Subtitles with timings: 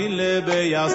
[0.00, 0.92] ile beyaz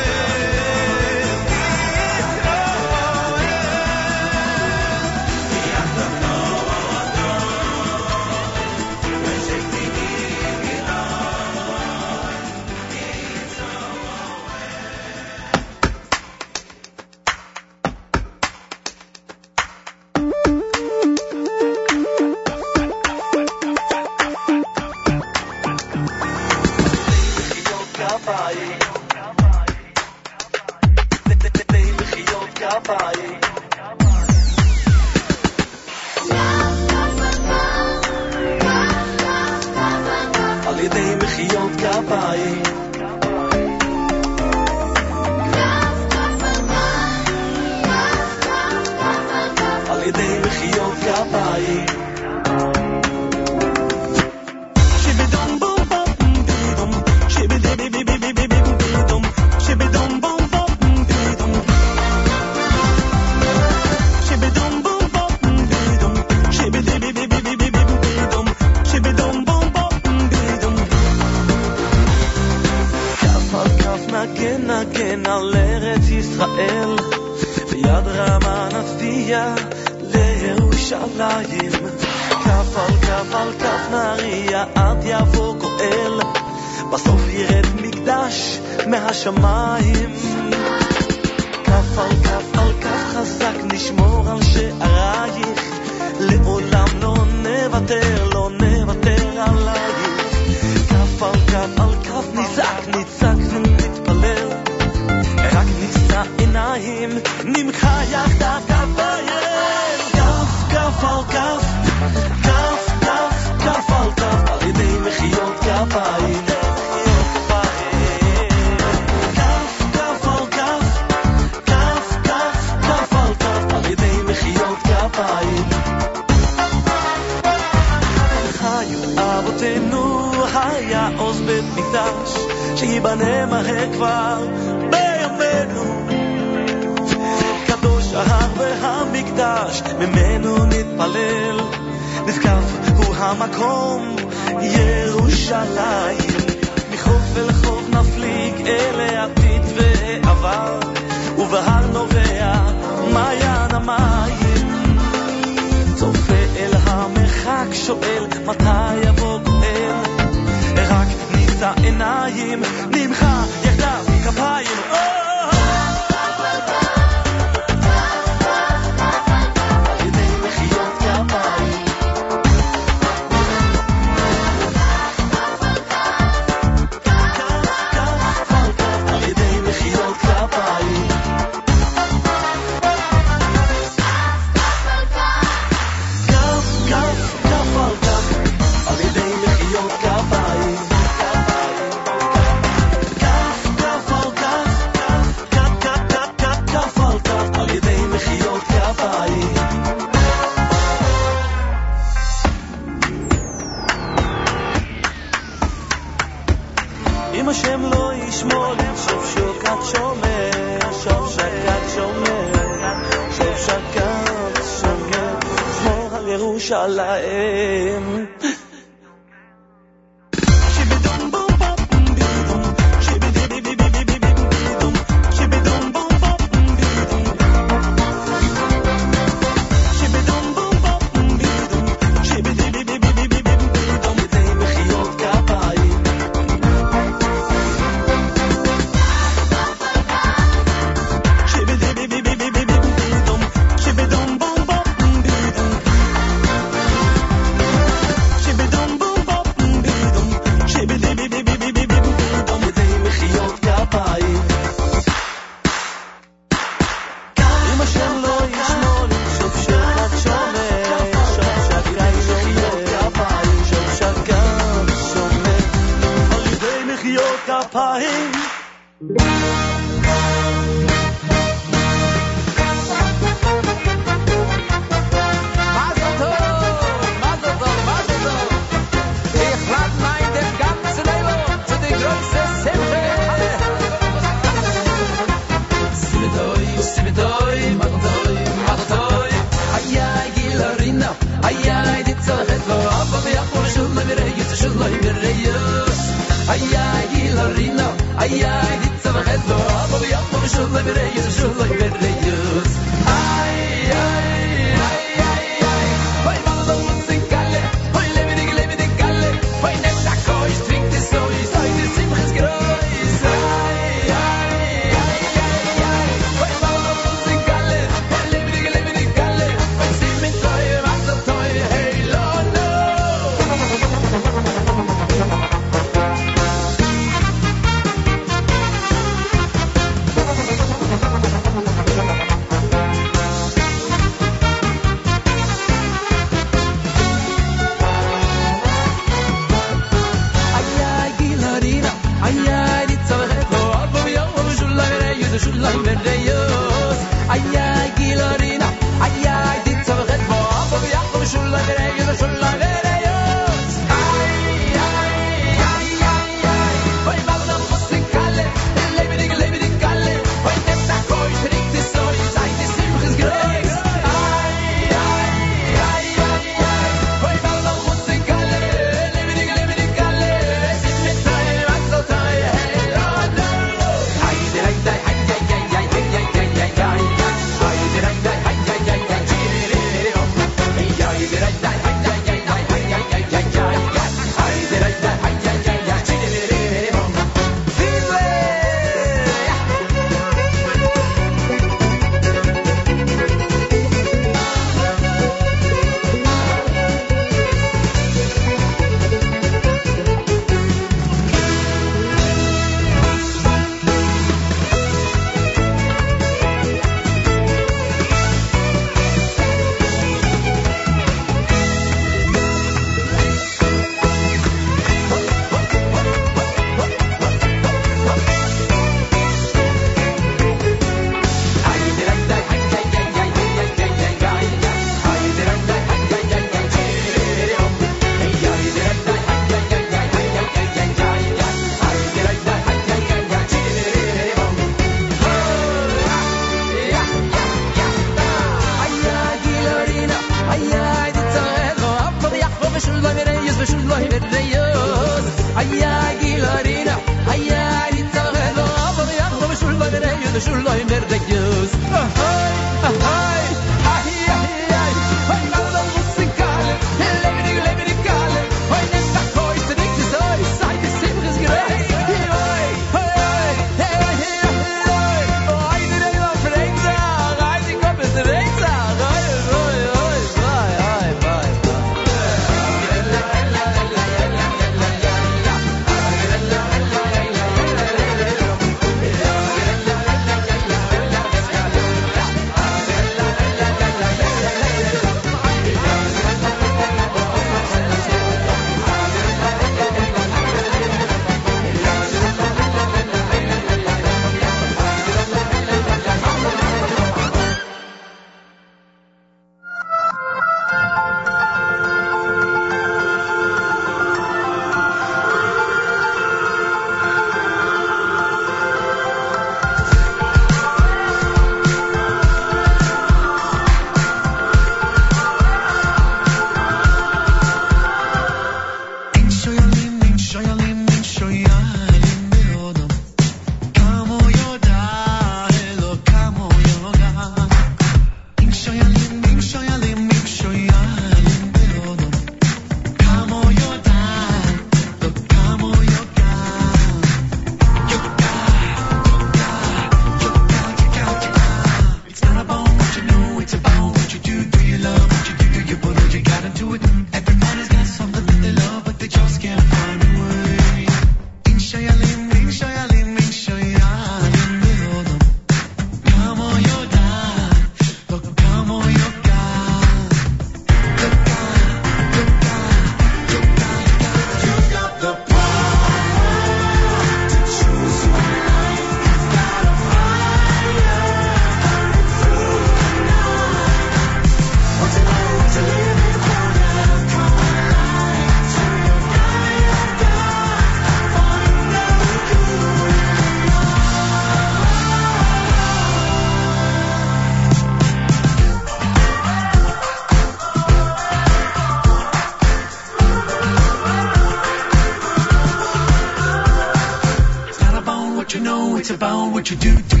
[599.51, 599.75] you do.
[599.81, 600.00] Do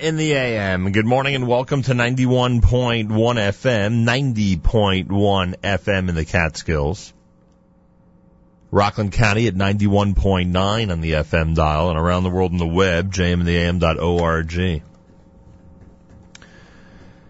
[0.00, 0.90] In the AM.
[0.90, 7.12] Good morning and welcome to 91.1 FM, 90.1 FM in the Catskills.
[8.72, 13.12] Rockland County at 91.9 on the FM dial and around the world on the web,
[13.12, 14.82] jmintheam.org.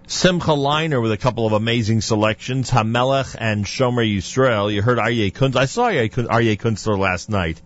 [0.06, 4.72] Simcha Leiner with a couple of amazing selections, Hamelech and Shomer Yisrael.
[4.72, 5.56] You heard Aryeh Kunz.
[5.56, 7.60] I saw Aryeh Kun- Aryeh Kunstler last night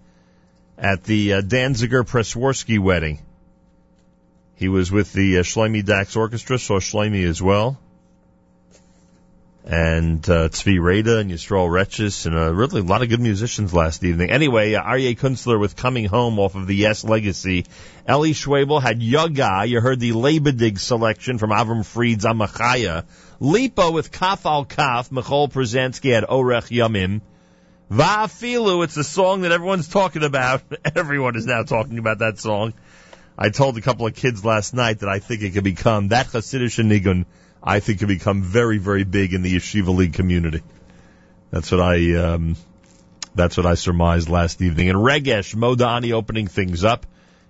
[0.76, 3.20] at the uh, Danziger Presworski wedding.
[4.58, 7.78] He was with the uh, Dax Orchestra, saw Shlomi as well.
[9.64, 13.72] And uh, Tzvi Reda and Yisrael Retches and uh, really a lot of good musicians
[13.72, 14.30] last evening.
[14.30, 17.66] Anyway, uh, Aryeh Kunstler with Coming Home off of the Yes Legacy.
[18.10, 19.64] Eli Schwebel had Yaga.
[19.64, 23.04] You heard the Labadig selection from Avram Fried's Amachaya.
[23.38, 27.20] Lipa with Kaf Al Kaf, Michoel Pruzansky at Orech Yamim.
[27.92, 30.62] Va'afilu, it's a song that everyone's talking about.
[30.96, 32.74] Everyone is now talking about that song.
[33.40, 36.26] I told a couple of kids last night that I think it could become, that
[36.26, 37.24] Hasidic Nigun,
[37.62, 40.60] I think could become very, very big in the Yeshiva League community.
[41.52, 42.56] That's what I, um,
[43.36, 44.90] that's what I surmised last evening.
[44.90, 47.06] And Regesh Modani opening things up.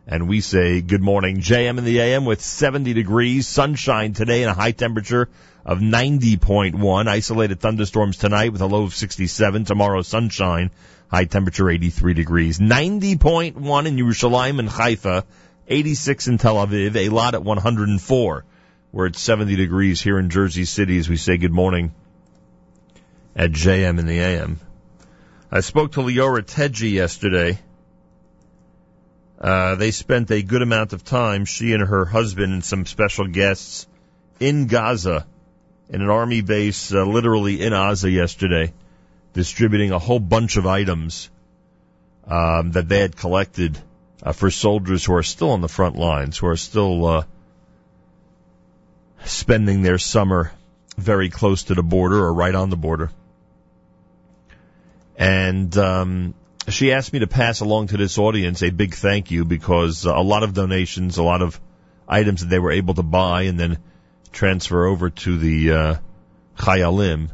[0.07, 4.51] And we say good morning, JM in the AM with 70 degrees, sunshine today and
[4.51, 5.29] a high temperature
[5.65, 7.09] of 90.1.
[7.09, 9.65] Isolated thunderstorms tonight with a low of 67.
[9.65, 10.71] Tomorrow sunshine,
[11.11, 12.59] high temperature 83 degrees.
[12.59, 15.25] 90.1 in Yerushalayim and Haifa,
[15.69, 18.45] 86 in Tel Aviv, Eilat at 104.
[18.91, 21.95] We're at 70 degrees here in Jersey City as we say good morning
[23.37, 24.61] at JM in the AM.
[25.53, 27.59] I spoke to Leora Tedji yesterday.
[29.39, 33.27] Uh, they spent a good amount of time, she and her husband and some special
[33.27, 33.87] guests,
[34.41, 35.27] in Gaza,
[35.91, 38.73] in an army base, uh, literally in Gaza yesterday,
[39.35, 41.31] distributing a whole bunch of items
[42.27, 43.79] um, that they had collected
[44.23, 47.25] uh, for soldiers who are still on the front lines, who are still uh,
[49.25, 50.53] spending their summer
[50.97, 53.11] very close to the border or right on the border.
[55.17, 56.35] And um,
[56.69, 60.13] she asked me to pass along to this audience a big thank you because a
[60.15, 61.61] lot of donations, a lot of
[62.09, 63.79] items that they were able to buy and then
[64.33, 65.95] transfer over to the uh,
[66.57, 67.31] Chayalim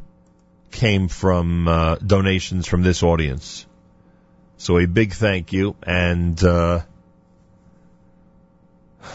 [0.71, 3.67] came from uh, donations from this audience.
[4.65, 6.81] So a big thank you, and uh,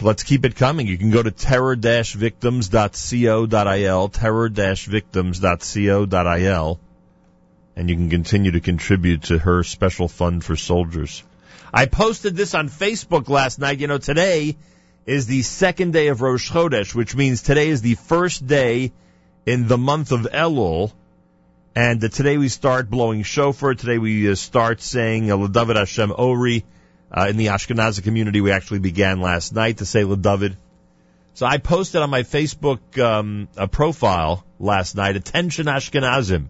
[0.00, 0.86] let's keep it coming.
[0.86, 6.80] You can go to terror-victims.co.il, terror-victims.co.il,
[7.74, 11.24] and you can continue to contribute to her special fund for soldiers.
[11.74, 13.80] I posted this on Facebook last night.
[13.80, 14.56] You know, today
[15.04, 18.92] is the second day of Rosh Chodesh, which means today is the first day
[19.46, 20.92] in the month of Elul.
[21.74, 23.74] And uh, today we start blowing shofar.
[23.74, 26.64] Today we uh, start saying uh, L'David Hashem Ori.
[27.12, 30.56] Uh, in the Ashkenazi community, we actually began last night to say L'David.
[31.34, 36.46] So I posted on my Facebook um, profile last night, Attention Ashkenazim.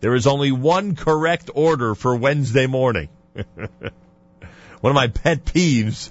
[0.00, 3.08] There is only one correct order for Wednesday morning.
[3.32, 6.10] one of my pet peeves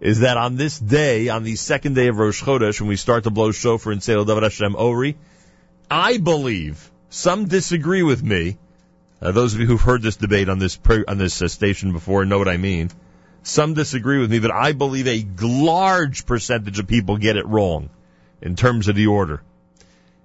[0.00, 3.24] is that on this day, on the second day of Rosh Chodesh, when we start
[3.24, 5.18] to blow shofar and say L'David Hashem Ori,
[5.90, 8.56] I believe some disagree with me.
[9.20, 12.24] Uh, those of you who've heard this debate on this on this uh, station before
[12.24, 12.90] know what I mean.
[13.42, 17.90] Some disagree with me, but I believe a large percentage of people get it wrong
[18.40, 19.42] in terms of the order,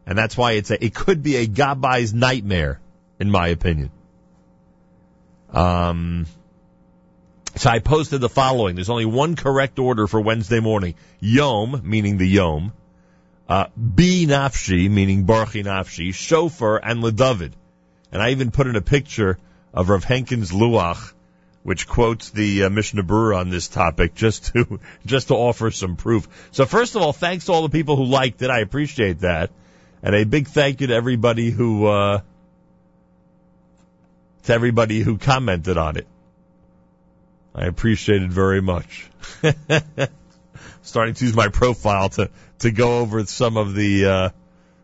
[0.06, 2.80] and that's why it's a, it could be a Gabai's nightmare,
[3.20, 3.90] in my opinion.
[5.52, 6.26] Um,
[7.56, 8.76] so I posted the following.
[8.76, 12.74] There's only one correct order for Wednesday morning: Yom, meaning the Yom
[13.48, 17.52] uh, B Nafshi, meaning Baruch Nafshi, Shofar, and Ledavid.
[18.12, 19.38] And I even put in a picture
[19.74, 21.14] of Rav Henkin's Luach,
[21.64, 25.96] which quotes the uh, Mishnah Berurah on this topic, just to just to offer some
[25.96, 26.50] proof.
[26.52, 28.50] So first of all, thanks to all the people who liked it.
[28.50, 29.52] I appreciate that,
[30.02, 32.22] and a big thank you to everybody who uh,
[34.44, 36.08] to everybody who commented on it.
[37.54, 39.10] I appreciate it very much.
[40.82, 42.30] Starting to use my profile to
[42.60, 44.30] to go over some of the uh,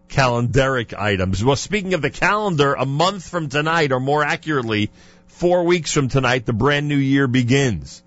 [0.09, 1.43] calendaric items.
[1.43, 4.91] Well, speaking of the calendar, a month from tonight, or more accurately,
[5.27, 8.03] four weeks from tonight, the brand new year begins.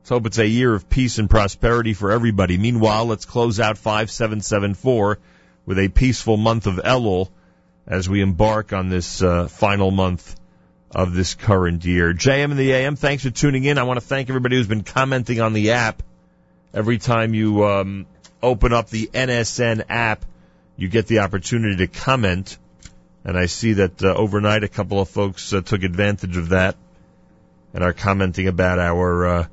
[0.00, 2.56] Let's hope it's a year of peace and prosperity for everybody.
[2.56, 5.18] Meanwhile, let's close out 5774
[5.66, 7.28] with a peaceful month of Elul
[7.86, 10.34] as we embark on this uh, final month
[10.90, 12.14] of this current year.
[12.14, 13.76] JM and the AM, thanks for tuning in.
[13.76, 16.02] I want to thank everybody who's been commenting on the app.
[16.72, 18.06] Every time you um,
[18.42, 20.24] open up the NSN app,
[20.76, 22.56] you get the opportunity to comment.
[23.24, 26.76] And I see that uh, overnight a couple of folks uh, took advantage of that
[27.74, 29.46] and are commenting about our uh,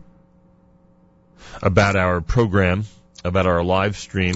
[1.61, 2.85] about our program,
[3.23, 4.35] about our live stream.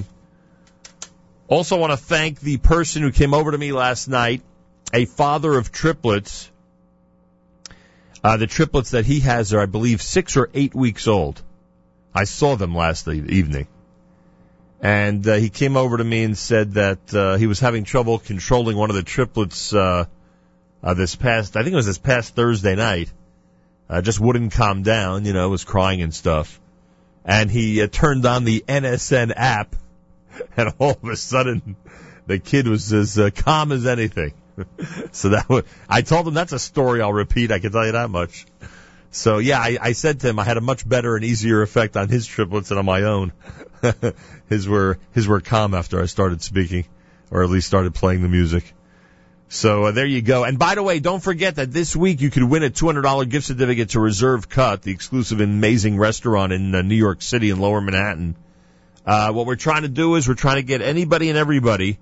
[1.48, 4.42] Also want to thank the person who came over to me last night,
[4.94, 6.50] a father of triplets.
[8.24, 11.42] Uh, the triplets that he has are, I believe, six or eight weeks old.
[12.14, 13.68] I saw them last evening.
[14.82, 18.18] And uh, he came over to me and said that uh, he was having trouble
[18.18, 20.06] controlling one of the triplets uh,
[20.82, 23.12] uh, this past, I think it was this past Thursday night.
[23.90, 26.60] Uh, just wouldn't calm down, you know, was crying and stuff.
[27.26, 29.76] And he uh, turned on the NSN app,
[30.58, 31.76] and all of a sudden,
[32.28, 34.34] the kid was as uh, calm as anything.
[35.12, 37.52] so that was, I told him that's a story I'll repeat.
[37.52, 38.46] I can tell you that much.
[39.12, 41.98] So yeah, I, I said to him I had a much better and easier effect
[41.98, 43.34] on his triplets than on my own.
[44.50, 46.86] his were his were calm after I started speaking.
[47.32, 48.74] or at least started playing the music.
[49.48, 50.44] So uh, there you go.
[50.44, 53.48] And by the way, don't forget that this week you could win a $200 gift
[53.48, 57.82] certificate to Reserve Cut, the exclusive amazing restaurant in uh, New York City in Lower
[57.82, 58.36] Manhattan.
[59.06, 61.98] Uh, what we're trying to do is we're trying to get anybody and everybody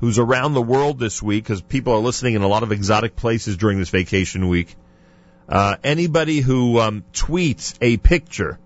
[0.00, 3.14] who's around the world this week, because people are listening in a lot of exotic
[3.14, 4.74] places during this vacation week.
[5.48, 8.58] Uh, anybody who um, tweets a picture,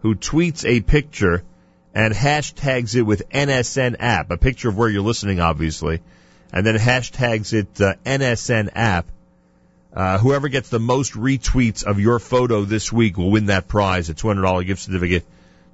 [0.00, 1.42] who tweets a picture
[1.94, 6.02] and hashtags it with NSN app, a picture of where you're listening, obviously,
[6.52, 9.06] and then hashtags it uh, NSN app.
[9.94, 14.10] Uh, whoever gets the most retweets of your photo this week will win that prize,
[14.10, 15.24] a $200 gift certificate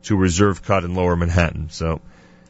[0.04, 1.70] to Reserve Cut in Lower Manhattan.
[1.70, 2.00] So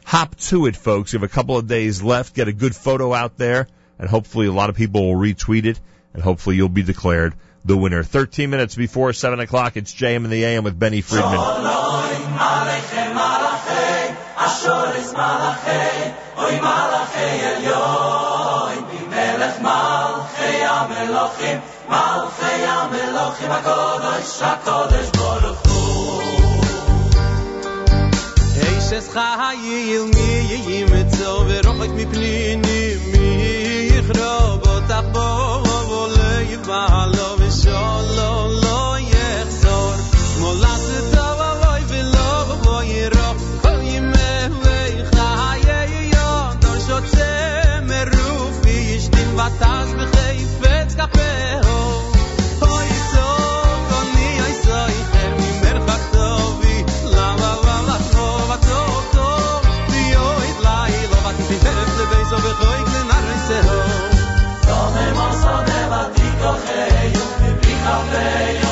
[0.05, 1.13] hop to it, folks.
[1.13, 2.35] You have a couple of days left.
[2.35, 5.79] Get a good photo out there, and hopefully a lot of people will retweet it,
[6.13, 7.33] and hopefully you'll be declared
[7.65, 8.03] the winner.
[8.03, 11.39] 13 minutes before 7 o'clock, it's JM in the AM with Benny Friedman.
[29.13, 30.83] Chayil mi
[31.47, 32.05] Verochek mi
[35.13, 35.43] bo
[66.83, 67.21] Alheio,
[67.61, 68.62] fica alheio.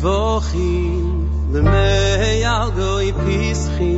[0.00, 0.78] zvochi
[1.52, 1.88] le me
[2.44, 3.92] yago i pischi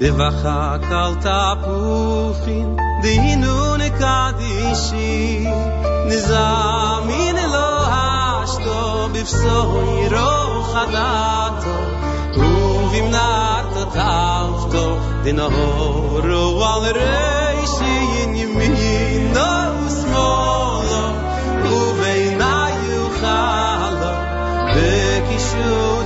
[0.00, 2.68] de vacha kalta pufin
[3.02, 5.46] de inun kadishi
[6.08, 8.78] nizamin lo hashto
[9.12, 10.32] bifsoi ro
[10.72, 11.76] khadato
[12.34, 12.48] tu
[12.92, 13.08] vim
[13.96, 14.86] tavto
[15.24, 15.48] de no
[16.28, 19.50] ro al reishi in yimino
[19.98, 21.02] smolo
[21.72, 23.71] u veinayu khadato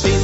[0.00, 0.21] begavo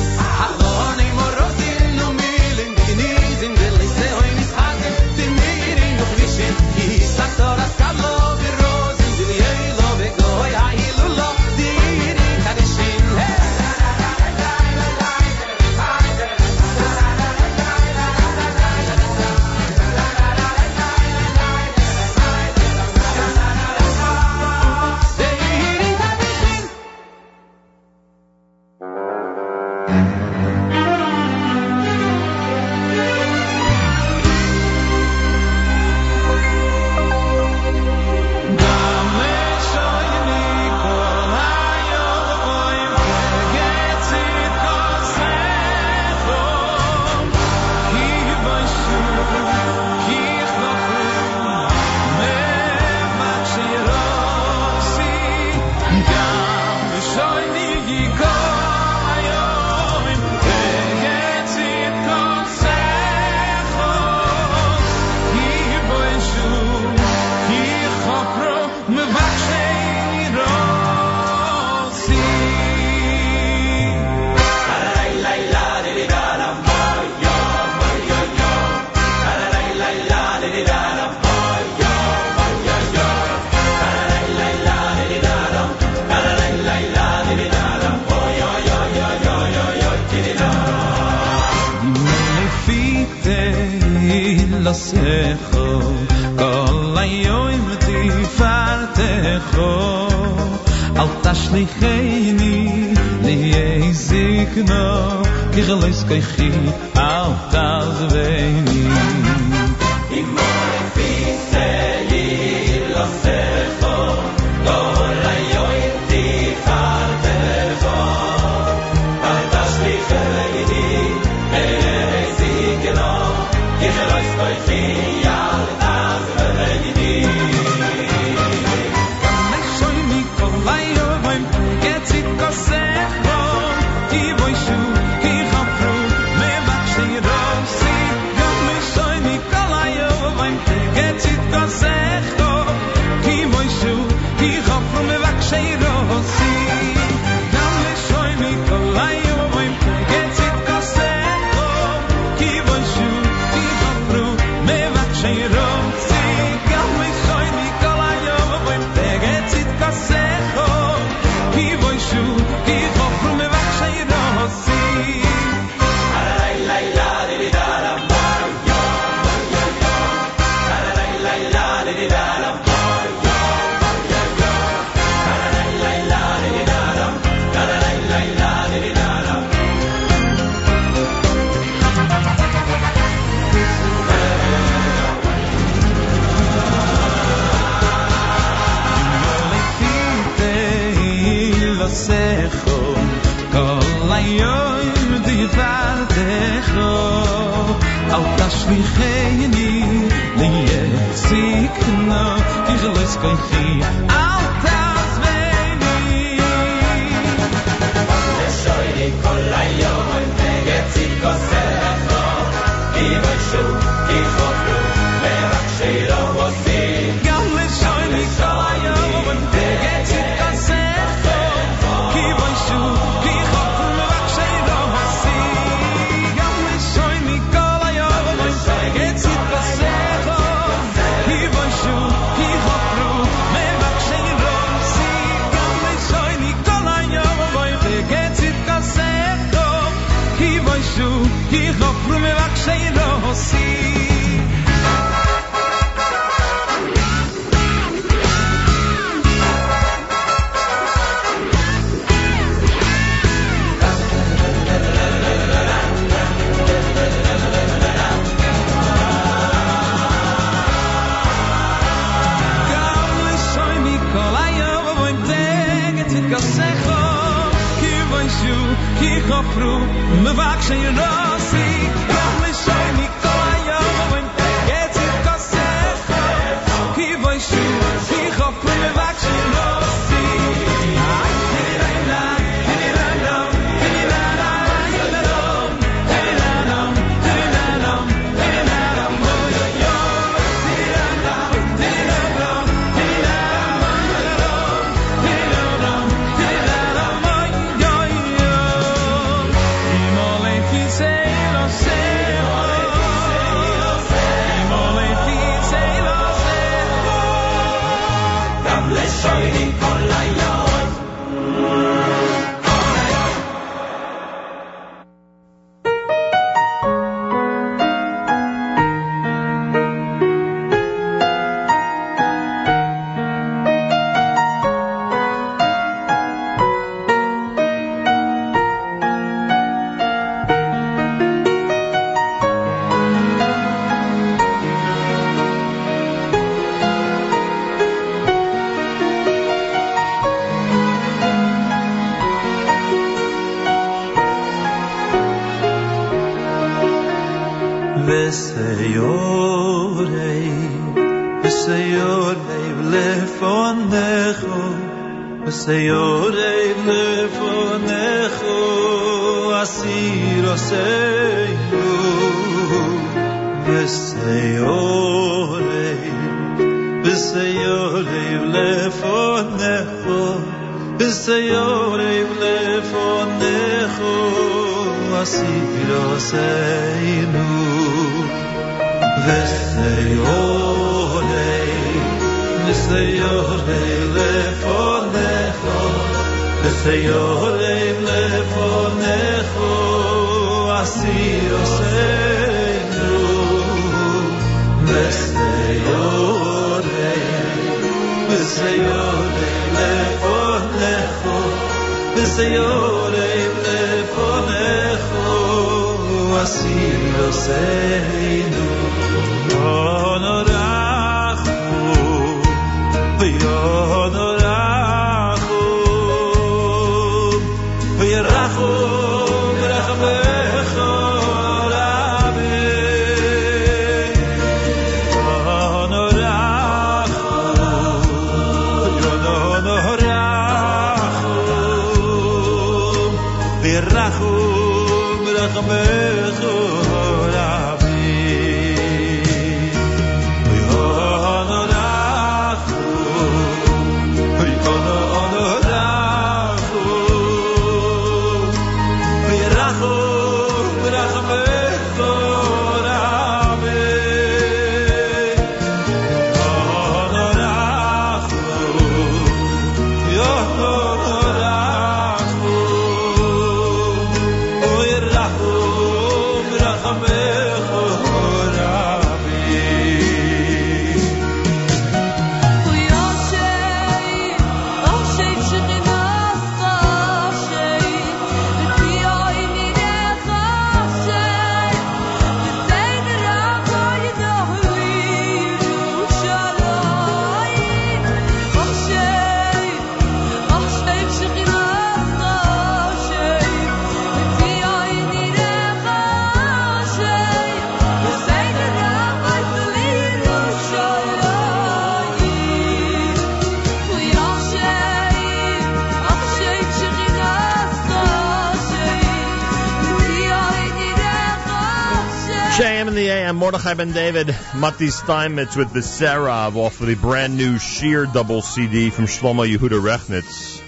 [513.69, 518.41] Mordechai Ben David, Mati Steinmetz with the Serov off of the brand new Sheer double
[518.41, 520.63] CD from Shlomo Yehuda Rechnitz.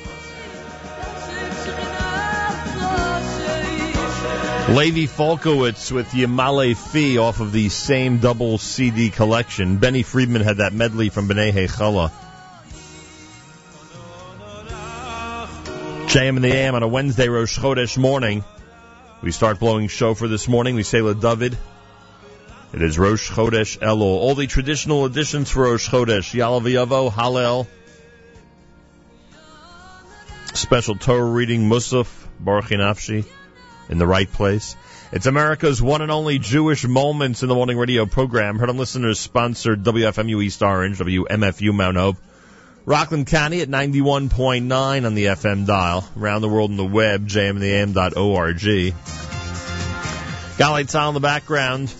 [4.77, 9.79] Levi Falkowitz with Yamale Fi off of the same double CD collection.
[9.79, 12.13] Benny Friedman had that medley from B'nai Hechala.
[16.09, 18.45] JM in the AM on a Wednesday Rosh Chodesh morning.
[19.23, 20.75] We start blowing shofar this morning.
[20.75, 21.57] We say La David.
[22.73, 24.01] It is Rosh Chodesh Elul.
[24.01, 26.33] All the traditional additions for Rosh Chodesh.
[26.39, 27.66] Yalav Hallel.
[30.55, 32.09] Special Torah reading, Musaf,
[32.43, 33.25] Barchi Nafshi,
[33.89, 34.77] in the right place.
[35.11, 38.59] It's America's one and only Jewish Moments in the Morning Radio program.
[38.59, 42.16] Heard on listeners sponsored WFMU East Orange, WMFU Mount Hope.
[42.87, 46.09] Rockland County at 91.9 on the FM dial.
[46.16, 48.95] Around the world on the web, jmandtheam.org.
[50.57, 51.93] Galatz sound in the background.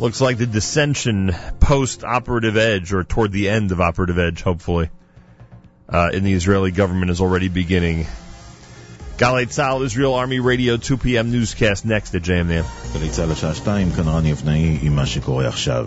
[0.00, 4.90] Looks like the dissension post operative edge, or toward the end of operative edge, hopefully,
[5.88, 8.06] uh, in the Israeli government is already beginning.
[9.18, 11.32] Galei Tzal, Israel Army Radio, 2 p.m.
[11.32, 12.64] newscast next at JMN.
[12.94, 15.86] גלי צה"ל השעה שתיים, כאן רני אבנאי עם מה שקורה עכשיו.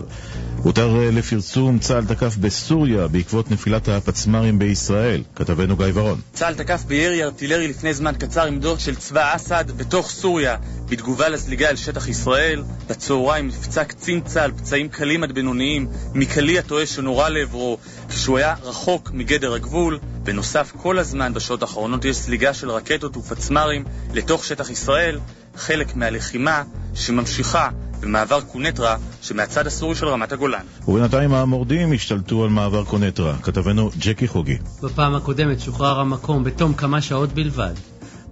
[0.56, 5.22] הותר אה, לפרסום, צה"ל תקף בסוריה בעקבות נפילת הפצמ"רים בישראל.
[5.36, 6.20] כתבנו גיא ורון.
[6.32, 10.56] צה"ל תקף בירי ארטילרי לפני זמן קצר עמדות של צבא אסד בתוך סוריה
[10.88, 12.62] בתגובה לזליגה אל שטח ישראל.
[12.88, 17.78] בצהריים נפצע קצין צה"ל פצעים קלים עד בינוניים מקליע טועה שנורה לעברו
[18.12, 19.98] כשהוא היה רחוק מגדר הגבול.
[20.22, 23.84] בנוסף, כל הזמן בשעות האחרונות יש זליגה של רקטות ופצמ"רים
[24.14, 25.18] לתוך שטח ישראל,
[25.56, 26.62] חלק מהלחימה
[26.94, 27.68] שממשיכה
[28.00, 30.64] במעבר קונטרה שמהצד הסורי של רמת הגולן.
[30.88, 33.34] ובינתיים המורדים השתלטו על מעבר קונטרה.
[33.42, 34.58] כתבנו ג'קי חוגי.
[34.82, 37.74] בפעם הקודמת שוחרר המקום בתום כמה שעות בלבד.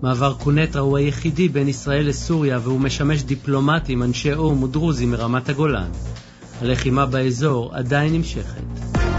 [0.03, 5.91] מעבר קונטרה הוא היחידי בין ישראל לסוריה והוא משמש דיפלומטים, אנשי או"ם ודרוזים מרמת הגולן.
[6.61, 9.10] הלחימה באזור עדיין נמשכת.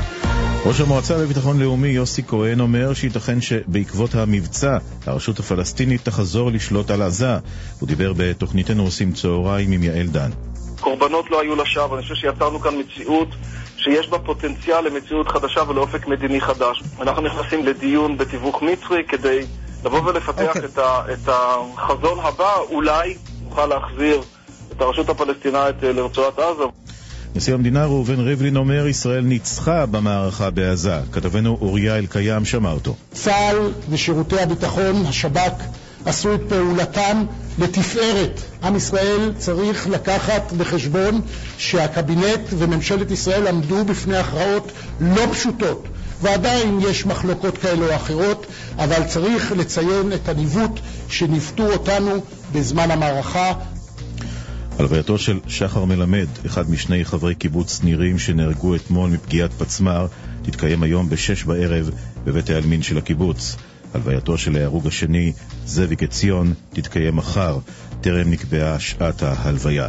[0.66, 7.02] ראש המועצה לביטחון לאומי יוסי כהן אומר שייתכן שבעקבות המבצע הרשות הפלסטינית תחזור לשלוט על
[7.02, 7.38] עזה.
[7.80, 10.30] הוא דיבר בתוכניתנו עושים צהריים עם יעל דן.
[10.80, 13.28] קורבנות לא היו לשווא, אני חושב שיצרנו כאן מציאות
[13.78, 16.84] שיש בה פוטנציאל למציאות חדשה ולאופק מדיני חדש.
[17.02, 19.40] אנחנו נכנסים לדיון בתיווך מצרי כדי
[19.86, 20.66] לבוא ולפתח אוקיי.
[20.66, 24.22] את, ה, את החזון הבא, אולי נוכל להחזיר
[24.72, 26.64] את הרשות הפלסטינאית אה, לרצועת עזה.
[27.36, 31.00] נשיא המדינה ראובן ריבלין אומר ישראל ניצחה במערכה בעזה.
[31.12, 32.96] כתבנו אוריה אלקיים שמע אותו.
[33.14, 35.64] צה"ל ושירותי הביטחון, השב"כ,
[36.06, 37.24] עשו את פעולתם
[37.60, 38.42] לתפארת.
[38.64, 41.22] עם ישראל צריך לקחת בחשבון
[41.58, 45.88] שהקבינט וממשלת ישראל עמדו בפני הכרעות לא פשוטות.
[46.22, 48.46] ועדיין יש מחלוקות כאלה או אחרות,
[48.78, 50.80] אבל צריך לציין את הניווט
[51.10, 52.12] שניווטו אותנו
[52.52, 53.54] בזמן המערכה.
[54.82, 60.08] הלווייתו של שחר מלמד, אחד משני חברי קיבוץ נירים שנהרגו אתמול מפגיעת פצמ"ר,
[60.42, 61.90] תתקיים היום בשש בערב
[62.24, 63.56] בבית העלמין של הקיבוץ.
[63.94, 65.34] הלווייתו של ההרוג השני,
[65.66, 67.60] זאביק עציון, תתקיים מחר,
[68.02, 69.88] טרם נקבעה שעת ההלוויה.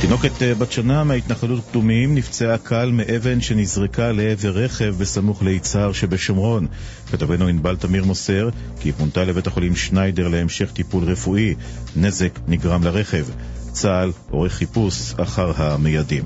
[0.00, 6.66] תינוקת אה, בת שנה מההתנחלות קדומים נפצעה קל מאבן שנזרקה לעבר רכב בסמוך ליצהר שבשומרון.
[7.12, 8.48] כתבנו ענבל תמיר מוסר
[8.80, 11.54] כי היא פונתה לבית החולים שניידר להמשך טיפול רפואי.
[11.96, 13.26] נזק נגרם לרכב.
[13.72, 16.24] צה"ל עורך חיפוש אחר המיידים.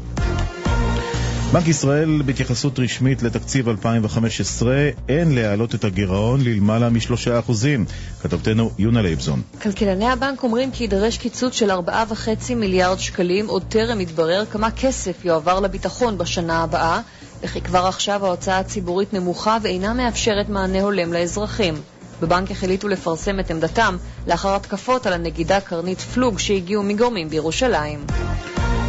[1.53, 7.84] בנק ישראל בהתייחסות רשמית לתקציב 2015 אין להעלות את הגירעון ללמעלה משלושה אחוזים.
[8.22, 9.42] כתבתנו יונה לייבזון.
[9.62, 15.24] כלכלני הבנק אומרים כי יידרש קיצוץ של 4.5 מיליארד שקלים, עוד טרם יתברר כמה כסף
[15.24, 17.01] יועבר לביטחון בשנה הבאה,
[17.42, 21.74] וכי כבר עכשיו ההוצאה הציבורית נמוכה ואינה מאפשרת מענה הולם לאזרחים.
[22.20, 23.96] בבנק החליטו לפרסם את עמדתם
[24.26, 27.98] לאחר התקפות על הנגידה קרנית פלוג שהגיעו מגורמים בירושלים.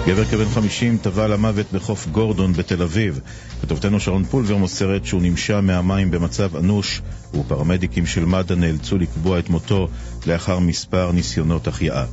[0.05, 3.19] גבר כבן 50 טבע למוות בחוף גורדון בתל אביב.
[3.61, 7.01] כתובתנו שרון פולבר מוסרת שהוא נמשה מהמים במצב אנוש,
[7.33, 9.87] ופרמדיקים של מד"א נאלצו לקבוע את מותו
[10.27, 12.05] לאחר מספר ניסיונות החייאה.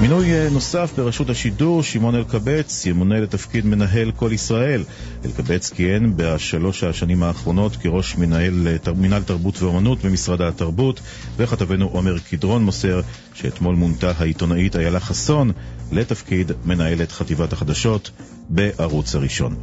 [0.00, 4.84] מינוי אה, נוסף ברשות השידור, שמעון אלקבץ ימונה לתפקיד מנהל כל ישראל.
[5.24, 11.00] אלקבץ כיהן בשלוש השנים האחרונות כראש מנהל, אה, מנהל תרבות ואומנות במשרד התרבות,
[11.36, 13.00] וכתבנו עומר קדרון מוסר
[13.34, 15.52] שאתמול מונתה העיתונאית איילה חסון
[15.92, 18.10] לתפקיד מנהלת חטיבת החדשות
[18.48, 19.56] בערוץ הראשון.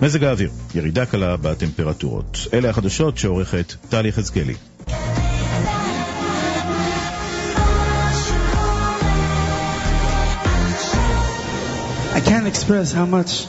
[0.00, 2.38] מזג האוויר, ירידה קלה בטמפרטורות.
[2.52, 4.54] אלה החדשות שעורכת טלי יחזקאלי.
[12.24, 13.46] Can't express how much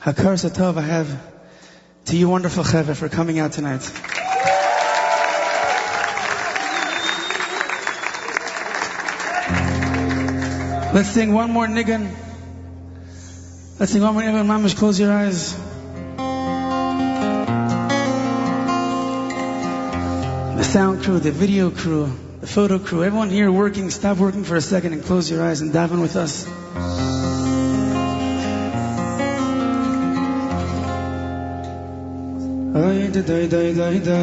[0.00, 1.08] Hakaras Hatov I have
[2.06, 3.82] to you wonderful Chevra for coming out tonight.
[10.94, 12.10] Let's sing one more niggun.
[13.78, 14.46] Let's sing one more niggun.
[14.46, 15.54] Mamish, close your eyes.
[20.56, 22.10] The sound crew, the video crew,
[22.40, 25.60] the photo crew, everyone here working, stop working for a second and close your eyes
[25.60, 26.46] and daven with us.
[32.76, 34.18] Ay, da, da, da, da, da.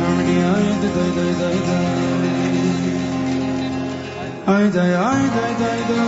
[0.00, 0.36] Harmony.
[0.52, 1.78] Ay, da, da, da, da, da.
[4.54, 6.00] Ay, da, ay, da, da, da.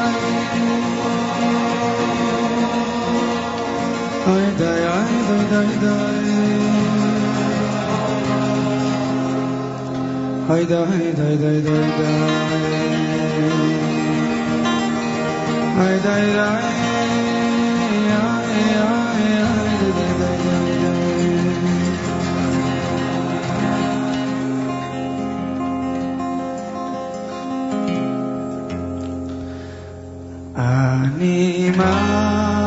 [4.32, 5.94] Ay, da, ay, da, da, da.
[10.54, 12.10] Ay, da, ay, da, da, da, da.
[15.82, 18.48] Ay, da, ay, ay, ay,
[18.82, 19.22] ay,
[19.80, 20.41] da, da, da,
[30.55, 32.61] da.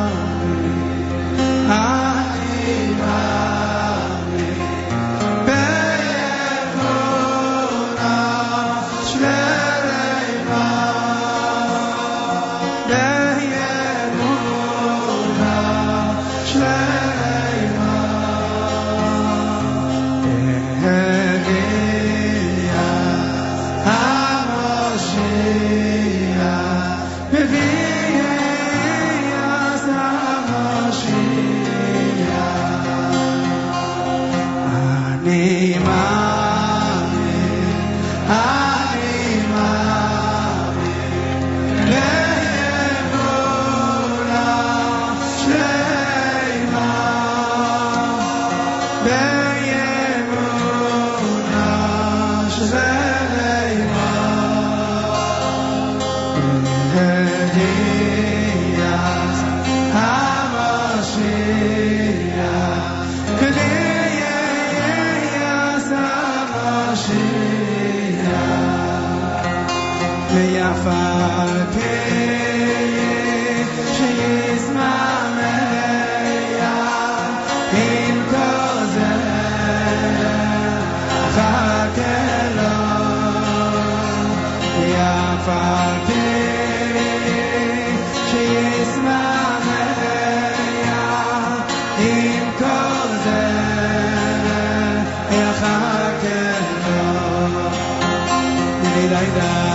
[99.10, 99.75] da da.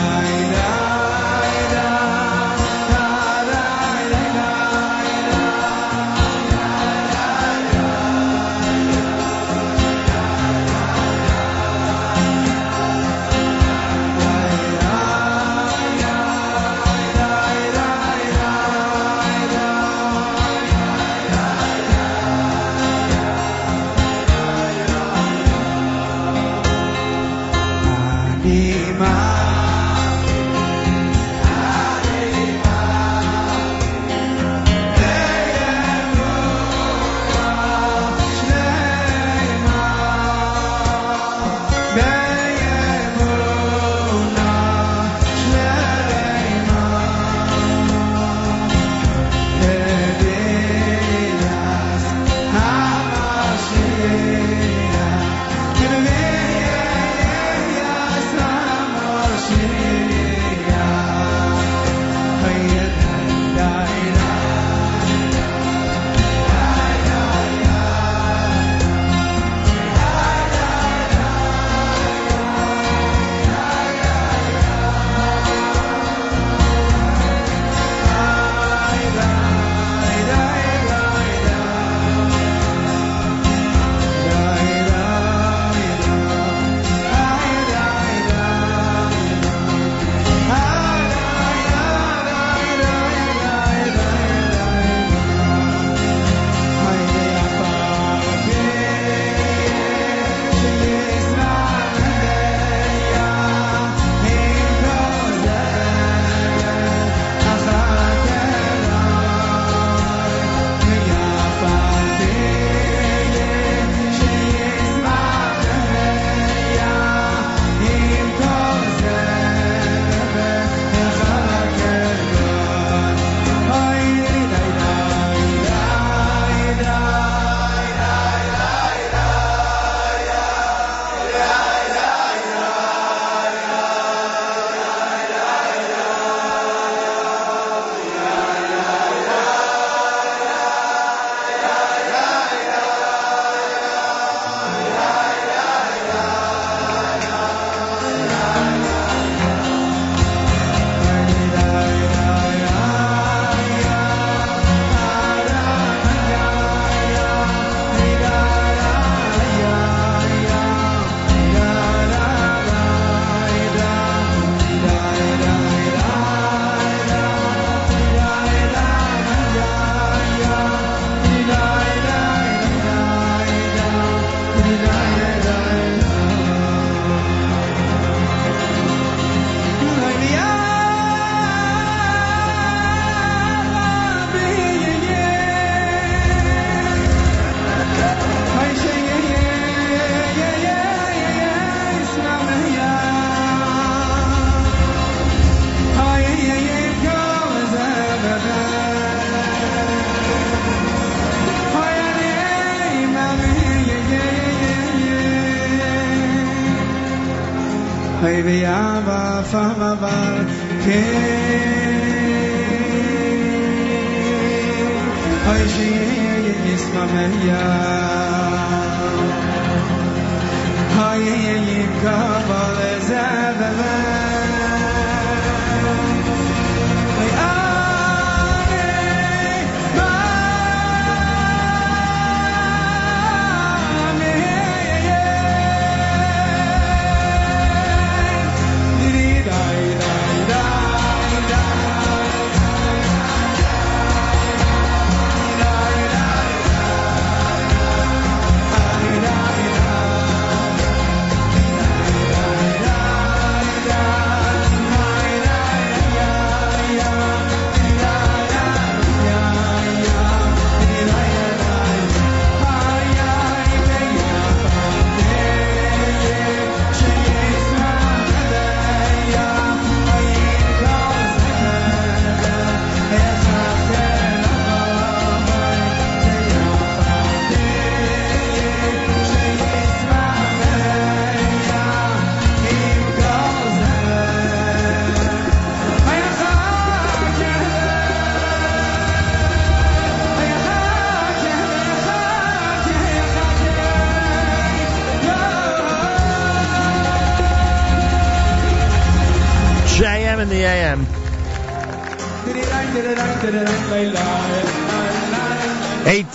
[208.42, 210.29] Bye.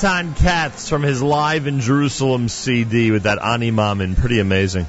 [0.06, 4.14] Eitan Katz from his Live in Jerusalem CD with that Ani Mamin.
[4.14, 4.86] Pretty amazing.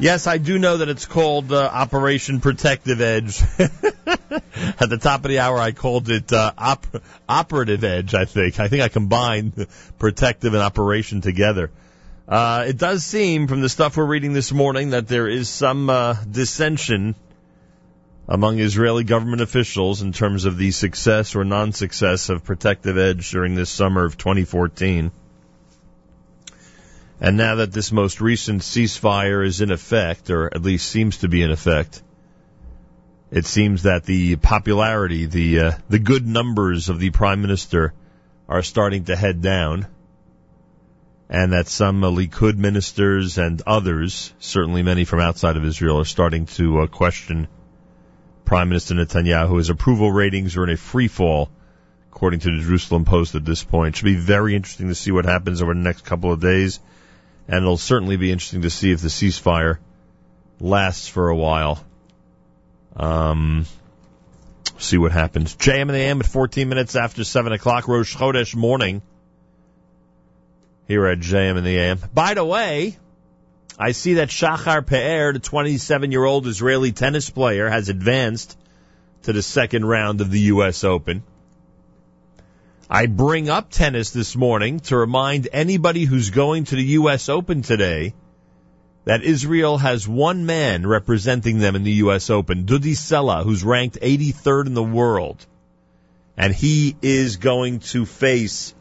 [0.00, 3.40] Yes, I do know that it's called uh, Operation Protective Edge.
[3.58, 6.88] At the top of the hour, I called it uh, op-
[7.28, 8.58] Operative Edge, I think.
[8.58, 11.70] I think I combined protective and operation together.
[12.26, 15.88] Uh, it does seem from the stuff we're reading this morning that there is some
[15.88, 17.14] uh, dissension
[18.28, 23.54] among Israeli government officials in terms of the success or non-success of Protective Edge during
[23.54, 25.12] this summer of 2014.
[27.20, 31.28] And now that this most recent ceasefire is in effect, or at least seems to
[31.28, 32.02] be in effect,
[33.30, 37.94] it seems that the popularity, the uh, the good numbers of the prime minister
[38.48, 39.86] are starting to head down,
[41.28, 46.04] and that some uh, Likud ministers and others, certainly many from outside of Israel, are
[46.04, 47.48] starting to uh, question
[48.46, 49.58] Prime Minister Netanyahu.
[49.58, 51.50] His approval ratings are in a free fall,
[52.10, 53.94] according to the Jerusalem Post at this point.
[53.94, 56.80] It should be very interesting to see what happens over the next couple of days,
[57.48, 59.78] and it'll certainly be interesting to see if the ceasefire
[60.60, 61.84] lasts for a while.
[62.96, 63.66] Um,
[64.78, 65.54] see what happens.
[65.56, 69.02] JM and the AM at 14 minutes after 7 o'clock, Rosh Chodesh morning
[70.86, 71.98] here at JM and the AM.
[72.14, 72.96] By the way,
[73.78, 78.56] I see that Shachar Pe'er, the 27 year old Israeli tennis player, has advanced
[79.22, 80.82] to the second round of the U.S.
[80.82, 81.22] Open.
[82.88, 87.28] I bring up tennis this morning to remind anybody who's going to the U.S.
[87.28, 88.14] Open today
[89.04, 92.30] that Israel has one man representing them in the U.S.
[92.30, 95.44] Open, Dudi Sela, who's ranked 83rd in the world.
[96.36, 98.74] And he is going to face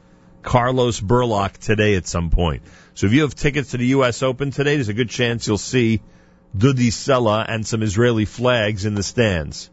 [0.46, 2.64] Carlos Berlocq today at some point.
[2.94, 4.24] So if you have tickets to the U.S.
[4.24, 6.02] Open today, there's a good chance you'll see
[6.56, 9.70] Dudi Sela and some Israeli flags in the stands.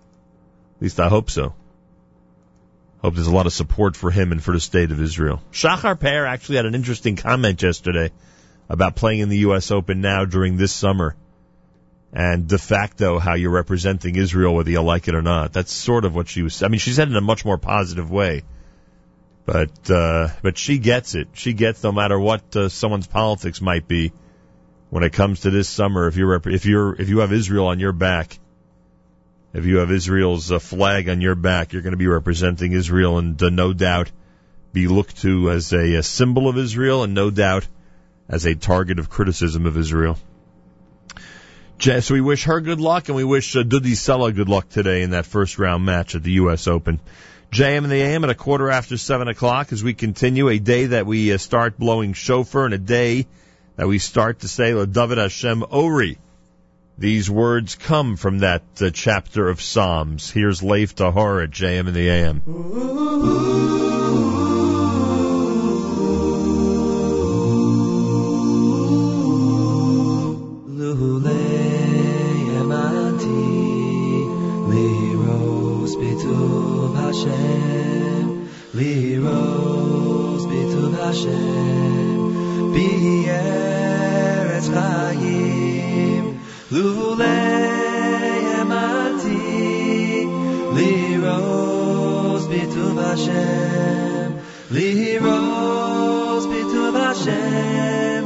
[0.76, 1.54] At least I hope so.
[3.02, 5.42] Hope there's a lot of support for him and for the state of Israel.
[5.52, 8.10] Shachar Pe'er actually had an interesting comment yesterday
[8.68, 9.70] about playing in the U.S.
[9.70, 11.14] Open now during this summer
[12.12, 15.52] and de facto how you're representing Israel whether you like it or not.
[15.52, 16.62] That's sort of what she was.
[16.62, 18.42] I mean, she said it in a much more positive way,
[19.44, 21.28] but uh, but she gets it.
[21.32, 24.12] She gets no matter what uh, someone's politics might be
[24.90, 26.06] when it comes to this summer.
[26.06, 28.38] If you're if you're if you have Israel on your back,
[29.52, 33.18] if you have Israel's uh, flag on your back, you're going to be representing Israel
[33.18, 34.10] and uh, no doubt
[34.72, 37.66] be looked to as a, a symbol of Israel and no doubt
[38.28, 40.18] as a target of criticism of Israel.
[41.78, 45.02] Jess, we wish her good luck and we wish uh, Dudi Sela good luck today
[45.02, 46.68] in that first round match at the U.S.
[46.68, 47.00] Open.
[47.52, 50.86] JM and the AM at a quarter after seven o'clock as we continue a day
[50.86, 53.26] that we uh, start blowing shofar and a day
[53.76, 56.16] that we start to say David Hashem Ori.
[56.96, 60.30] These words come from that uh, chapter of Psalms.
[60.30, 62.40] Here's Lev Tahor at JM and the AM.
[62.46, 64.01] Liros
[77.22, 82.18] Hashem, Liros b'tuv Hashem,
[82.74, 86.24] B'yeretz chayim,
[86.72, 89.38] Lulei emati,
[90.76, 94.28] Liros b'tuv Hashem,
[94.72, 98.22] Liros b'tuv Hashem,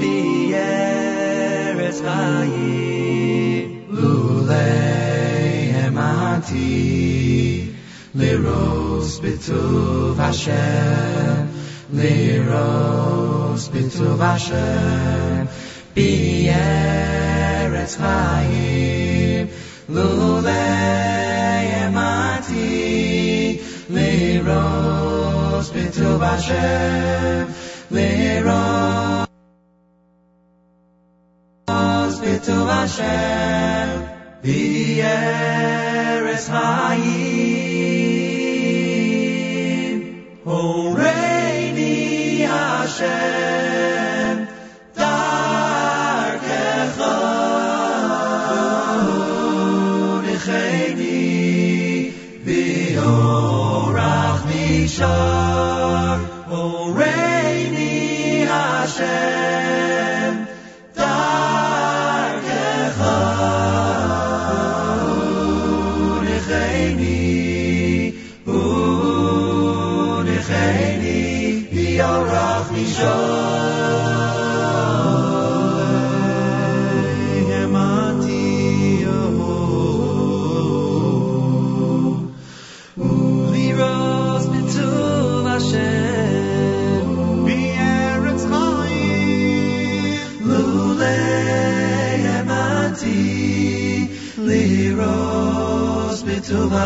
[0.00, 6.97] B'yeretz chayim, Lulei emati,
[8.16, 11.48] Liros b'tuv Hashem,
[11.92, 15.48] Liros b'tuv Hashem,
[15.94, 19.48] B'yeretz chayim,
[19.90, 23.60] Lulei emati,
[23.90, 27.46] Liros b'tuv Hashem,
[27.90, 29.26] Liros
[32.24, 34.17] b'tuv Hashem,
[34.48, 37.58] B'yeretz chayim,
[40.46, 41.96] Horeini
[42.52, 43.77] Hashem,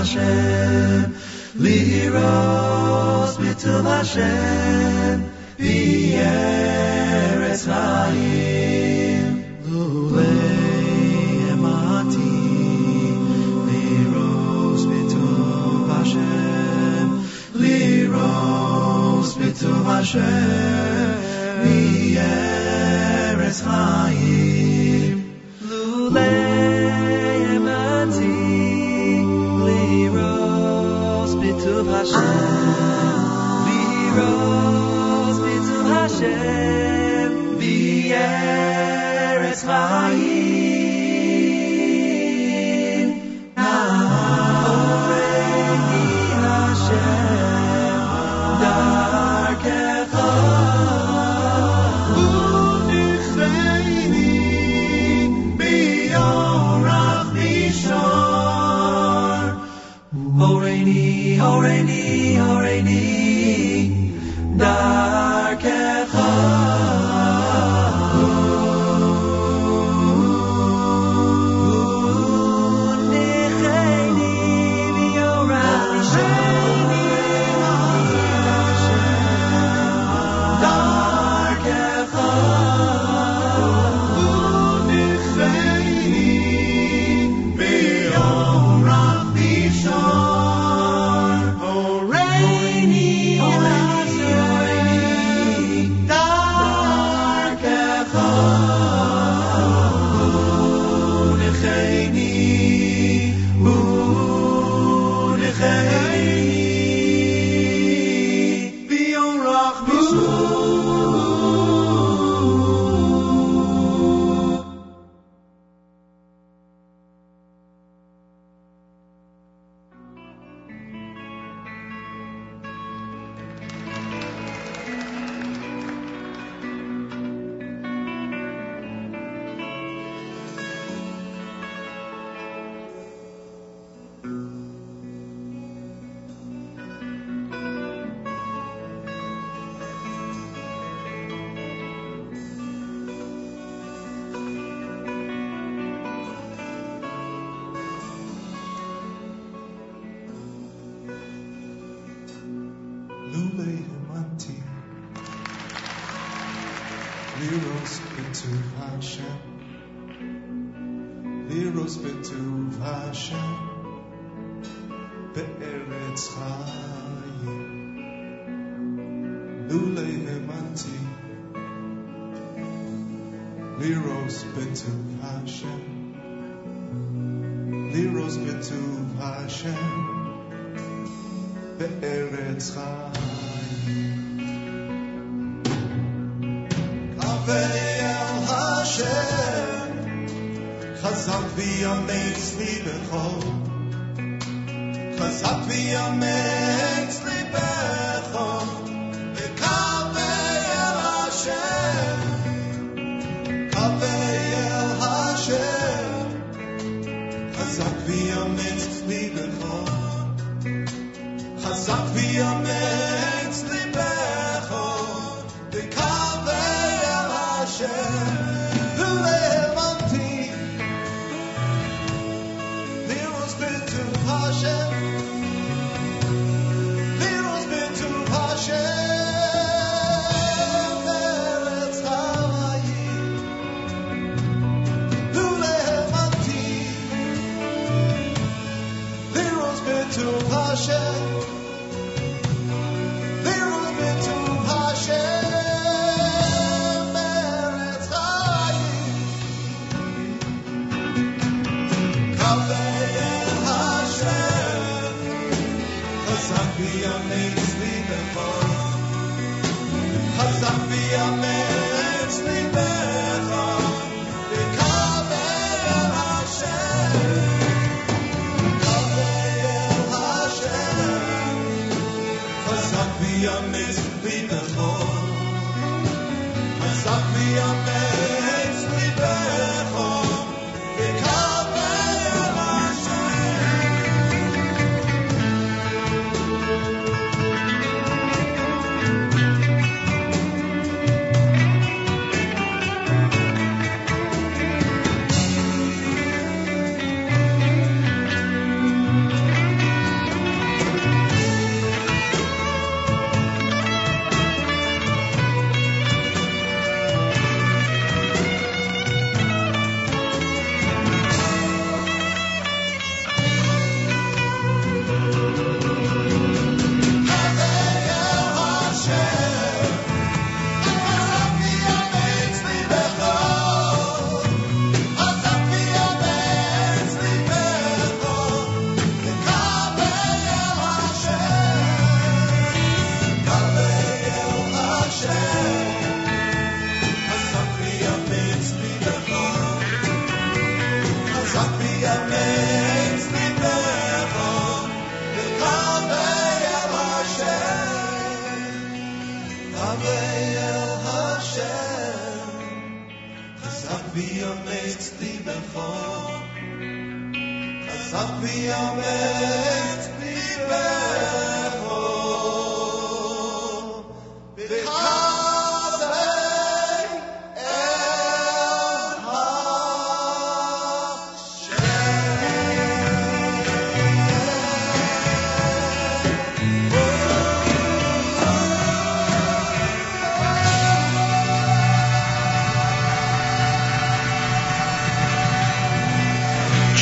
[0.02, 1.14] Hashem,
[1.62, 6.82] liros mitzil Hashem, bi'eretz
[7.68, 9.26] chaim,
[9.62, 12.34] lulei emati,
[13.68, 17.08] liros mitzil Hashem,
[17.62, 20.71] liros mitzil Hashem.
[36.22, 38.14] Hashem, the
[39.50, 40.01] is high.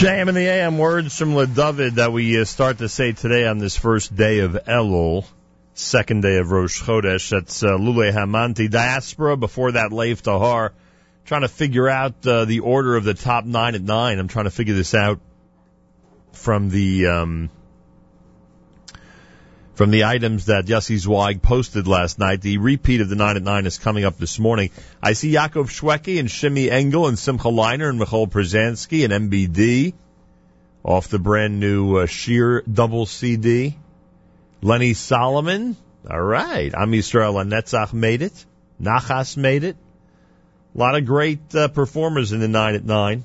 [0.01, 3.59] JM and the AM words from LeDavid that we uh, start to say today on
[3.59, 5.27] this first day of Elul,
[5.75, 7.29] second day of Rosh Chodesh.
[7.29, 9.37] That's uh, Lule Hamanti Diaspora.
[9.37, 10.71] Before that, Lev Tahor.
[11.27, 14.19] Trying to figure out uh, the order of the top nine at nine.
[14.19, 15.21] I'm trying to figure this out
[16.33, 17.51] from the um,
[19.81, 22.43] from the items that Yossi Zweig posted last night.
[22.43, 24.69] The repeat of the 9 at 9 is coming up this morning.
[25.03, 29.95] I see Yaakov Shweki and Shimi Engel and Simcha Leiner and Michoel Pruzansky and MBD
[30.85, 33.75] off the brand new uh, Sheer double CD.
[34.61, 35.79] Lenny Solomon.
[36.11, 36.75] All right.
[36.75, 38.45] Am Yisrael Netzach made it.
[38.83, 39.79] Nachas made it.
[40.75, 43.25] A lot of great uh, performers in the 9 at 9.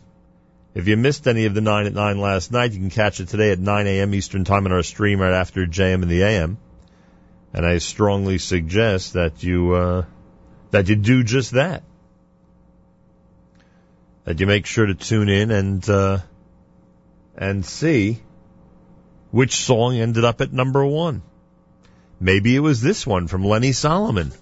[0.75, 3.29] If you missed any of the 9 at 9 last night, you can catch it
[3.29, 4.13] today at 9 a.m.
[4.13, 6.57] Eastern Time on our stream right after JM in the AM.
[7.53, 10.05] And I strongly suggest that you, uh,
[10.71, 11.83] that you do just that.
[14.25, 16.17] That you make sure to tune in and, uh,
[17.37, 18.19] and see
[19.31, 21.21] which song ended up at number one.
[22.19, 24.33] Maybe it was this one from Lenny Solomon.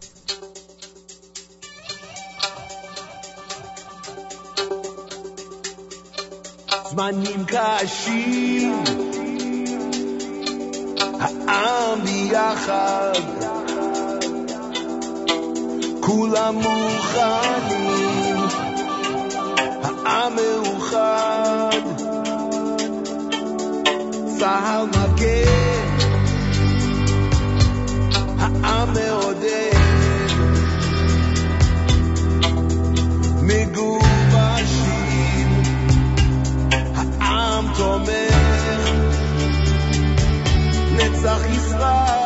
[6.94, 8.84] זמנים קשים,
[11.20, 13.14] העם ביחד,
[15.99, 18.38] כולם מוכנים,
[19.84, 21.82] העם מאוחד,
[24.40, 25.98] צהל מגן,
[28.40, 29.74] העם מעודד,
[33.41, 34.12] מגובשים,
[37.78, 38.91] תומך,
[40.95, 42.23] נצח ישראל.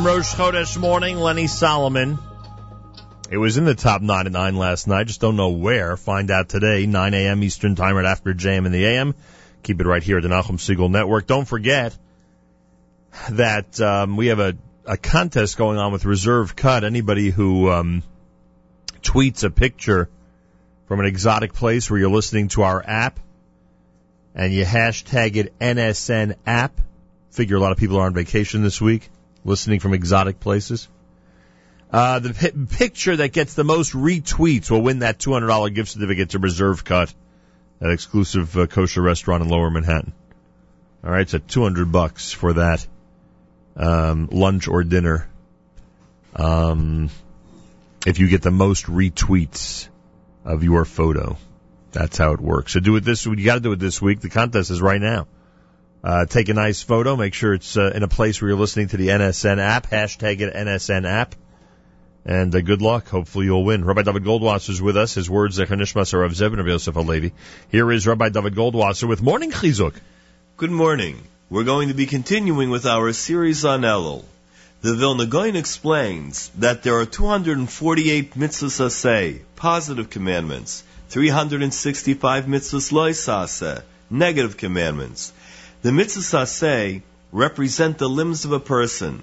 [0.00, 2.18] AM, Rosh Chodesh morning, Lenny Solomon.
[3.30, 5.96] It was in the top 9 at 9 last night, just don't know where.
[5.96, 7.42] Find out today, 9 a.m.
[7.42, 9.14] Eastern Time, right after JM in the AM.
[9.62, 11.26] Keep it right here at the Nachum Segal Network.
[11.26, 11.96] Don't forget
[13.30, 14.56] that um, we have a,
[14.86, 16.82] a contest going on with Reserve Cut.
[16.82, 18.02] Anybody who um,
[19.02, 20.08] tweets a picture
[20.86, 23.20] from an exotic place where you're listening to our app
[24.34, 26.80] and you hashtag it NSN app.
[27.32, 29.10] Figure a lot of people are on vacation this week,
[29.44, 30.88] listening from exotic places.
[31.92, 36.30] Uh, the pi- picture that gets the most retweets will win that $200 gift certificate
[36.30, 37.12] to Reserve Cut,
[37.80, 40.12] that exclusive uh, kosher restaurant in Lower Manhattan.
[41.02, 42.86] All right, it's so 200 bucks for that
[43.76, 45.28] um, lunch or dinner.
[46.36, 47.10] Um,
[48.06, 49.88] if you get the most retweets
[50.44, 51.36] of your photo,
[51.92, 52.72] that's how it works.
[52.72, 53.26] So do it this.
[53.26, 54.20] You got to do it this week.
[54.20, 55.26] The contest is right now.
[56.02, 57.16] Uh, take a nice photo.
[57.16, 59.90] Make sure it's uh, in a place where you're listening to the NSN app.
[59.90, 61.34] Hashtag it NSN app.
[62.24, 63.08] And uh, good luck.
[63.08, 63.84] Hopefully you'll win.
[63.84, 65.14] Rabbi David Goldwasser is with us.
[65.14, 67.32] His words, Zecher Nishmas are of Zebin of Yosef Halevi.
[67.70, 69.94] Here is Rabbi David Goldwasser with Morning Chizuk.
[70.56, 71.18] Good morning.
[71.50, 74.24] We're going to be continuing with our series on Elul.
[74.82, 83.82] The Vilna Gaon explains that there are 248 mitzvahs aseh, positive commandments, 365 mitzvahs loisaseh,
[84.08, 85.32] negative commandments.
[85.82, 87.02] The mitzvahs say
[87.32, 89.22] represent the limbs of a person.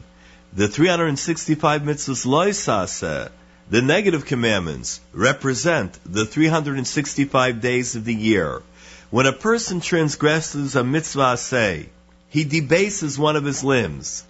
[0.53, 3.29] The 365 mitzvahs loisaseh,
[3.69, 8.63] the negative commandments, represent the 365 days of the year.
[9.11, 11.89] When a person transgresses a mitzvah say,
[12.29, 14.23] he debases one of his limbs.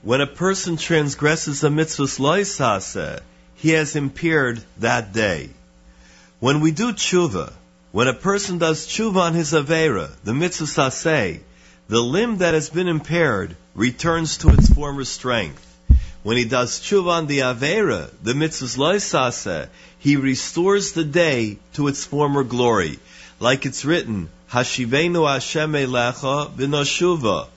[0.00, 3.20] When a person transgresses a mitzvah loisaseh,
[3.56, 5.50] he has impaired that day.
[6.40, 7.52] When we do tshuva,
[7.92, 11.40] when a person does tshuva on his avera, the mitzvah saseh,
[11.86, 15.62] the limb that has been impaired returns to its former strength.
[16.22, 21.88] When he does tshuva on the avera, the mitzvah loisaseh, he restores the day to
[21.88, 22.98] its former glory.
[23.38, 27.48] Like it's written, Hashivenu Hashem elecha v'noshuva.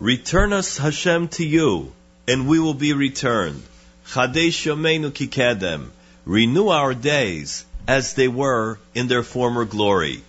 [0.00, 1.92] Return us Hashem to you,
[2.26, 3.62] and we will be returned.
[4.08, 5.90] Chadesh Yomeinu Kikedem.
[6.24, 10.22] Renew our days as they were in their former glory.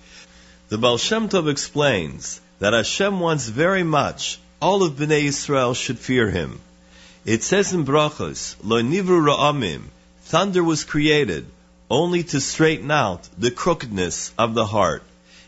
[0.70, 6.00] The Baal Shem Tov explains that Hashem wants very much all of Bnei Israel should
[6.00, 6.60] fear Him.
[7.26, 9.84] It says in Brachos, Lo nivru ra'amim,
[10.24, 11.46] thunder was created
[11.90, 15.04] only to straighten out the crookedness of the heart.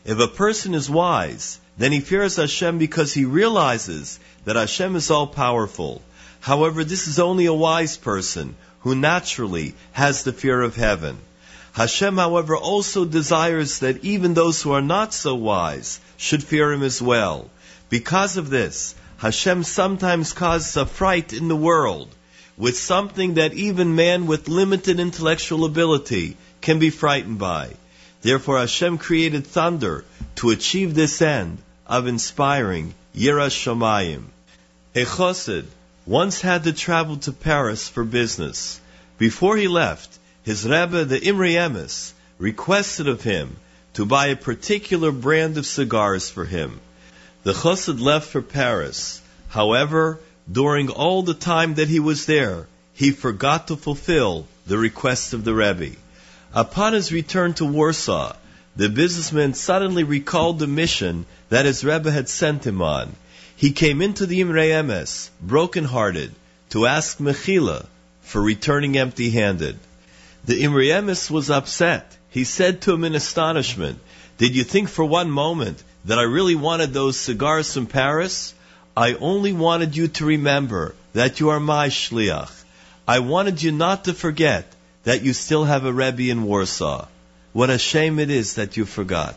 [0.06, 5.12] If a person is wise, then he fears Hashem because he realizes that Hashem is
[5.12, 6.02] all powerful.
[6.40, 11.18] However, this is only a wise person who naturally has the fear of heaven.
[11.74, 16.84] Hashem, however, also desires that even those who are not so wise should fear him
[16.84, 17.50] as well.
[17.90, 22.10] Because of this, Hashem sometimes causes a fright in the world
[22.58, 27.72] with something that even man with limited intellectual ability can be frightened by.
[28.22, 31.58] Therefore, Hashem created thunder to achieve this end
[31.88, 34.26] of inspiring Yiras Shamayim.
[34.94, 35.66] A chassid
[36.06, 38.80] once had to travel to Paris for business.
[39.18, 43.56] Before he left, his Rebbe, the Imre Emes, requested of him
[43.94, 46.80] to buy a particular brand of cigars for him.
[47.44, 49.22] The chassid left for Paris.
[49.50, 50.20] However,
[50.52, 55.44] during all the time that he was there, he forgot to fulfill the request of
[55.44, 55.96] the Rebbe.
[56.54, 58.36] Upon his return to Warsaw,
[58.76, 63.16] the businessman suddenly recalled the mission that his Rebbe had sent him on.
[63.56, 66.34] He came into the Imre Emes, broken-hearted,
[66.70, 67.86] to ask Mechila
[68.22, 69.78] for returning empty-handed.
[70.46, 72.18] The Imre Emes was upset.
[72.32, 74.00] He said to him in astonishment,
[74.38, 78.54] Did you think for one moment that I really wanted those cigars from Paris?
[78.96, 82.52] I only wanted you to remember that you are my shliach.
[83.06, 84.72] I wanted you not to forget
[85.04, 87.08] that you still have a Rebbe in Warsaw.
[87.52, 89.36] What a shame it is that you forgot.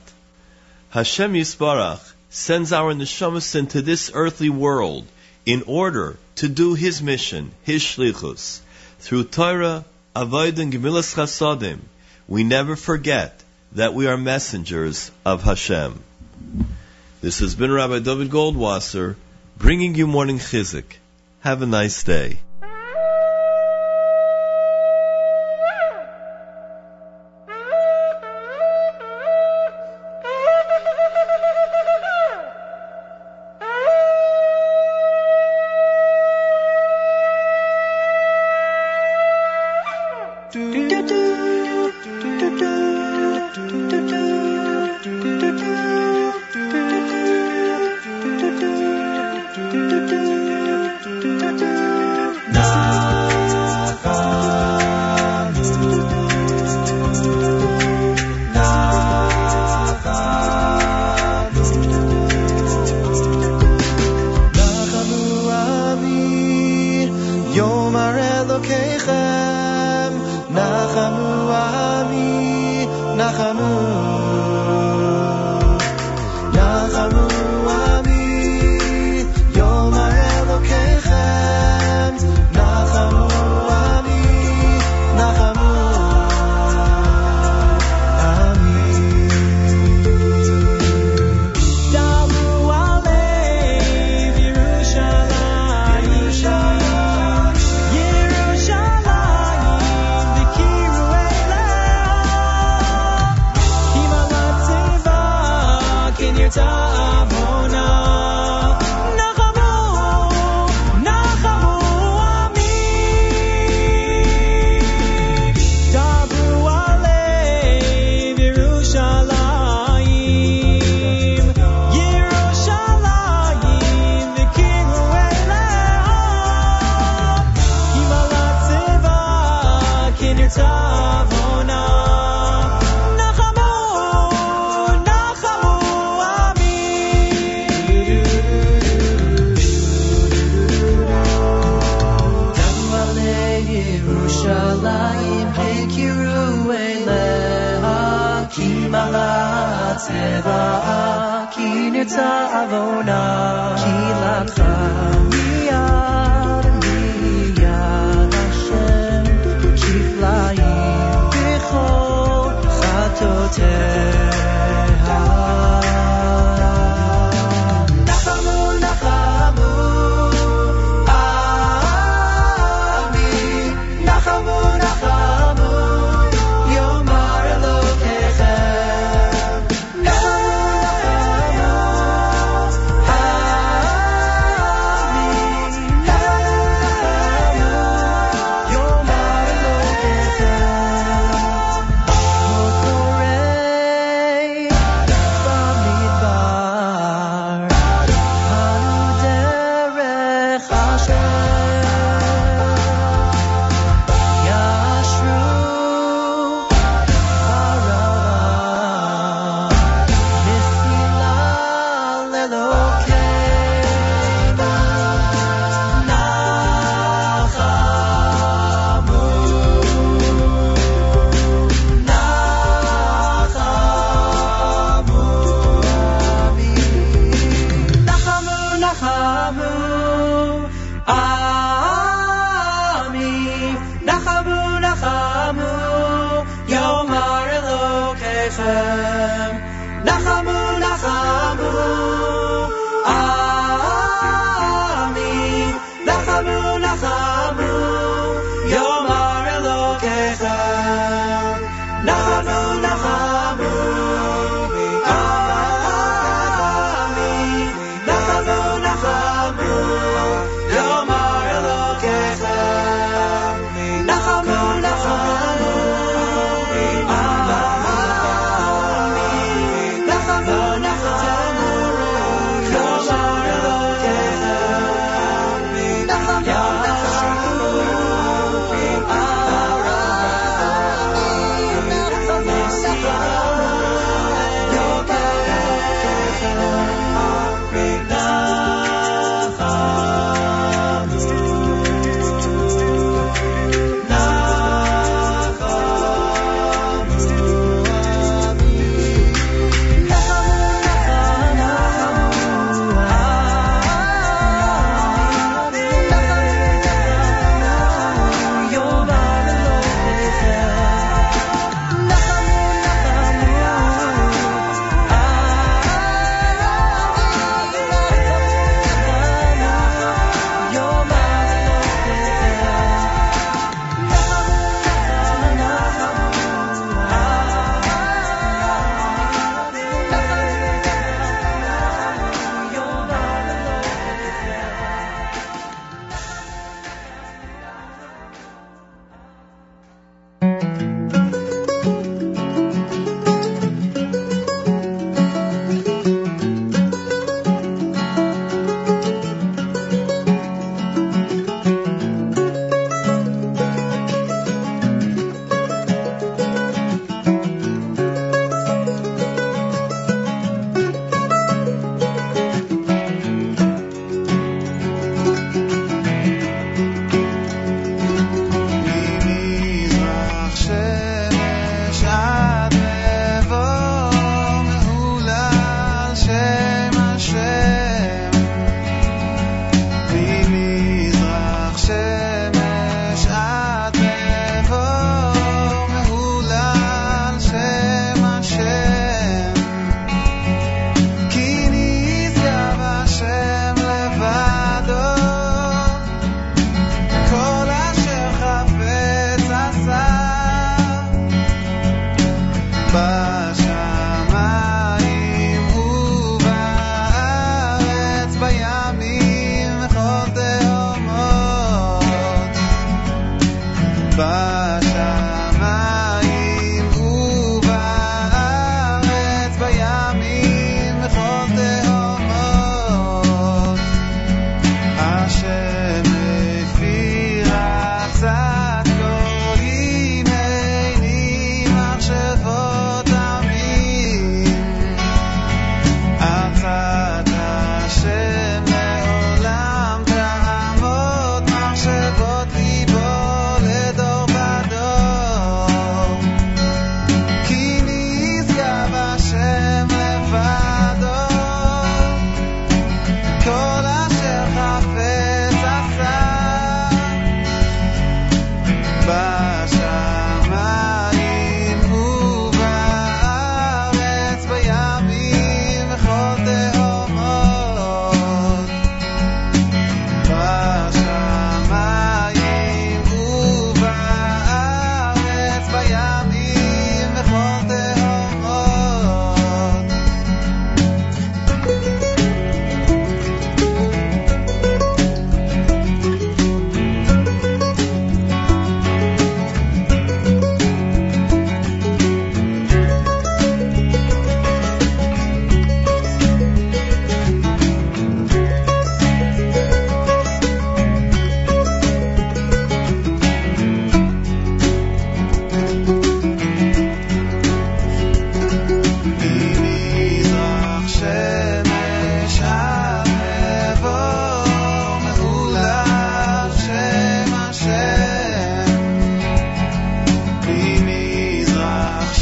[0.90, 5.04] Hashem Yisbarach sends our neshamas into this earthly world
[5.44, 8.60] in order to do His mission, His shlichus.
[9.00, 9.84] Through Torah,
[10.14, 11.80] Avodah, and Gemilas Chasadim,
[12.28, 13.42] we never forget
[13.72, 16.02] that we are messengers of Hashem.
[17.20, 19.16] This has been Rabbi David Goldwasser
[19.56, 20.84] bringing you morning chizuk.
[21.40, 22.38] Have a nice day.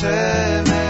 [0.02, 0.81] Hashem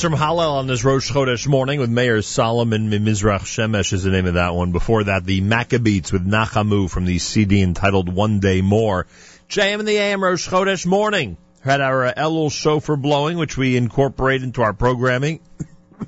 [0.00, 4.10] Words from Hallel on this Rosh Chodesh morning with Meir Solomon Mimizrach Shemesh is the
[4.10, 4.72] name of that one.
[4.72, 9.06] Before that, the Maccabeats with Nachamu from the CD entitled One Day More.
[9.50, 11.36] JM and the AM Rosh Chodesh morning.
[11.62, 15.40] Had our uh, Elul shofar blowing, which we incorporate into our programming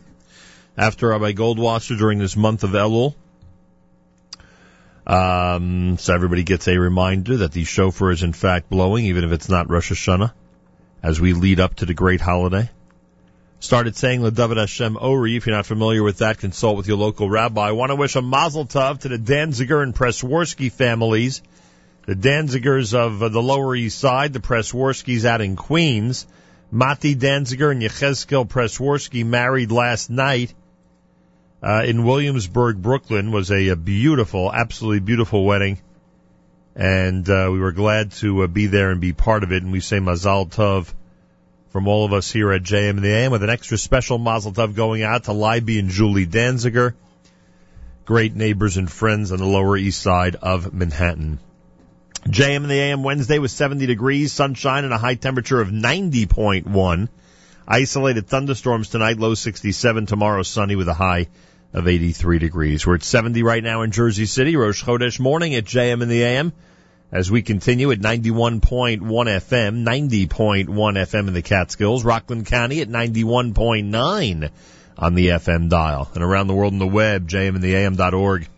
[0.78, 3.14] after Rabbi Goldwasser during this month of Elul.
[5.06, 9.32] Um, so everybody gets a reminder that the shofar is in fact blowing, even if
[9.32, 10.32] it's not Rosh Hashanah,
[11.02, 12.70] as we lead up to the great holiday
[13.62, 15.36] started saying David Hashem Ori.
[15.36, 17.68] If you're not familiar with that, consult with your local rabbi.
[17.68, 21.42] I want to wish a mazel tov to the Danziger and Presworski families.
[22.06, 26.26] The Danzigers of uh, the Lower East Side, the Presworskis out in Queens.
[26.72, 30.52] Mati Danziger and Yechezkel Presworski married last night
[31.62, 33.30] uh, in Williamsburg, Brooklyn.
[33.30, 35.78] Was a, a beautiful, absolutely beautiful wedding.
[36.74, 39.62] And uh, we were glad to uh, be there and be part of it.
[39.62, 40.92] And we say Mazal Tov
[41.72, 44.52] from all of us here at JM and the AM with an extra special Mazel
[44.52, 46.92] Tov going out to Libby and Julie Danziger,
[48.04, 51.38] great neighbors and friends on the Lower East Side of Manhattan.
[52.28, 57.08] JM and the AM Wednesday was 70 degrees, sunshine and a high temperature of 90.1.
[57.66, 60.04] Isolated thunderstorms tonight, low 67.
[60.04, 61.28] Tomorrow sunny with a high
[61.72, 62.86] of 83 degrees.
[62.86, 64.56] We're at 70 right now in Jersey City.
[64.56, 66.52] Rosh Chodesh morning at JM and the AM
[67.12, 74.50] as we continue at 91.1 FM, 90.1 FM in the Catskills, Rockland County at 91.9
[74.96, 78.48] on the FM dial, and around the world on the web, jmintheam.org.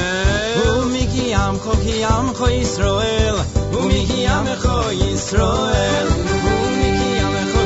[0.80, 3.38] Umi ki amcho, ki amcho Yisroel.
[3.80, 6.08] Umi ki amcho Yisroel.
[6.70, 7.62] Umi ki amcho,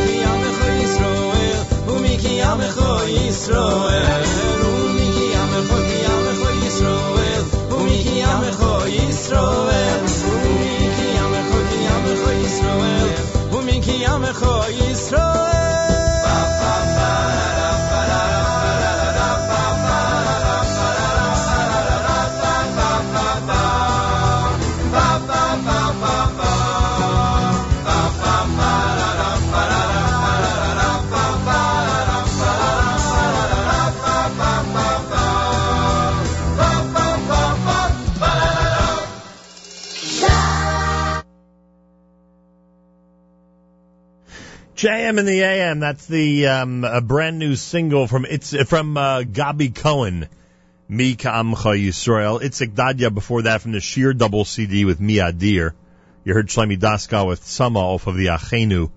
[13.88, 15.53] ki amcho Yisroel.
[44.84, 45.80] JM in the AM.
[45.80, 50.28] That's the um, a brand new single from it's from uh, Gabi Cohen,
[50.90, 52.42] Mi Yisrael.
[52.42, 55.72] Itzik Dadya before that from the Sheer double CD with Mi Adir.
[56.24, 58.90] You heard Shlomi Daskal with Sama off of the Achenu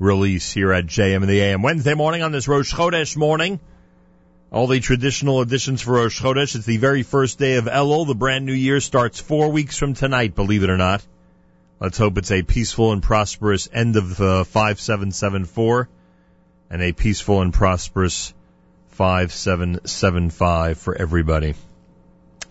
[0.00, 1.62] release here at JM in the AM.
[1.62, 3.60] Wednesday morning on this Rosh Chodesh morning.
[4.50, 6.56] All the traditional editions for Rosh Chodesh.
[6.56, 8.08] It's the very first day of Elul.
[8.08, 11.06] The brand new year starts four weeks from tonight, believe it or not.
[11.80, 15.88] Let's hope it's a peaceful and prosperous end of uh, 5774
[16.70, 18.34] and a peaceful and prosperous
[18.88, 21.54] 5775 for everybody.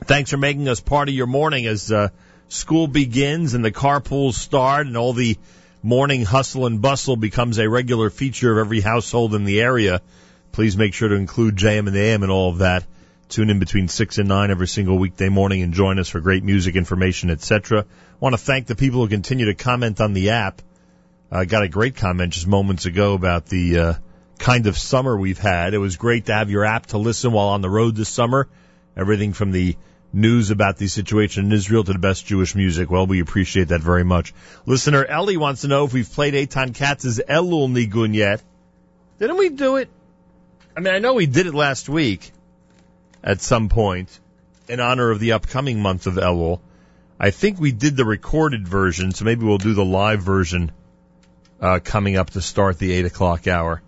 [0.06, 2.08] Thanks for making us part of your morning as uh,
[2.48, 5.38] school begins and the carpools start and all the
[5.84, 10.02] morning hustle and bustle becomes a regular feature of every household in the area.
[10.54, 12.86] Please make sure to include JM and the AM and all of that.
[13.28, 16.46] Tune in between 6 and 9 every single weekday morning and join us for great
[16.46, 17.86] music, information, etc.
[18.20, 20.62] want to thank the people who continue to comment on the app.
[21.32, 23.94] I got a great comment just moments ago about the uh,
[24.40, 25.74] kind of summer we've had.
[25.74, 28.48] It was great to have your app to listen while on the road this summer.
[28.96, 29.76] Everything from the
[30.14, 32.90] news about the situation in Israel to the best Jewish music.
[32.90, 34.34] Well, we appreciate that very much.
[34.66, 38.42] Listener Ellie wants to know if we've played Eitan Katz's Elul Nigun yet.
[39.20, 39.90] Didn't we do it?
[40.76, 42.32] I mean, I know we did it last week
[43.24, 44.18] at some point
[44.68, 46.62] in honor of the upcoming month of Elul.
[47.20, 50.72] I think we did the recorded version, so maybe we'll do the live version
[51.60, 53.82] uh, coming up to start the 8 o'clock hour.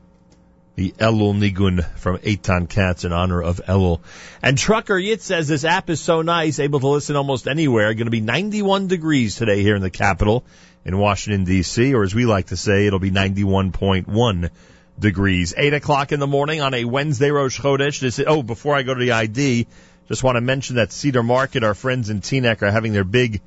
[0.75, 3.99] The Elul Nigun from Eitan Katz in honor of Elul.
[4.41, 7.93] And Trucker Yit says this app is so nice, able to listen almost anywhere.
[7.93, 10.43] Going to be 91 degrees today here in the capital
[10.85, 14.49] in Washington, D.C., or as we like to say, it'll be 91.1
[14.97, 15.53] degrees.
[15.55, 17.99] 8 o'clock in the morning on a Wednesday, Rosh Chodesh.
[17.99, 19.67] This is, oh, before I go to the ID,
[20.09, 23.41] just want to mention that Cedar Market, our friends in Teaneck are having their big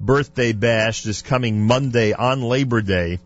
[0.00, 3.18] birthday bash this coming Monday on Labor Day.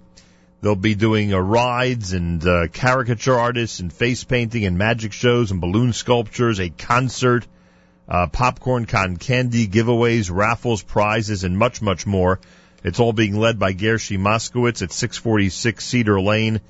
[0.61, 5.53] They'll be doing uh, rides and uh, caricature artists and face painting and magic shows
[5.53, 7.47] and balloon sculptures, a concert,
[8.09, 12.41] uh, popcorn con candy giveaways, raffles, prizes, and much, much more.
[12.83, 16.61] It's all being led by Gershi Moskowitz at 646 Cedar Lane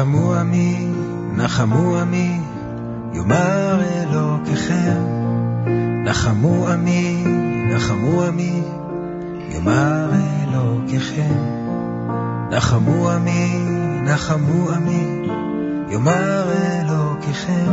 [0.00, 0.92] נחמו עמי,
[1.32, 2.40] נחמו עמי,
[3.12, 5.02] יאמר אלוקיכם.
[6.04, 7.24] נחמו עמי,
[7.74, 8.62] נחמו עמי,
[9.50, 10.10] יאמר
[10.42, 11.34] אלוקיכם.
[12.50, 13.58] נחמו עמי,
[14.04, 15.28] נחמו עמי,
[15.90, 17.72] יאמר אלוקיכם.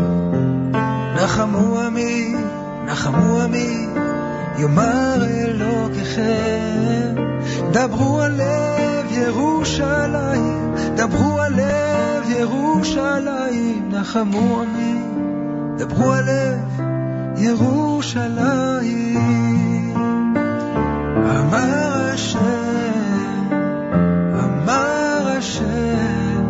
[1.16, 2.36] נחמו עמי,
[2.86, 3.88] נחמו עמי,
[4.58, 7.16] יאמר אלוקיכם.
[7.72, 15.02] דברו על לב ירושלים, דברו על לב ירושלים, נחמו עמי,
[15.78, 16.82] דברו על לב
[17.38, 19.18] ירושלים.
[21.16, 23.48] אמר השם,
[24.34, 26.45] אמר השם,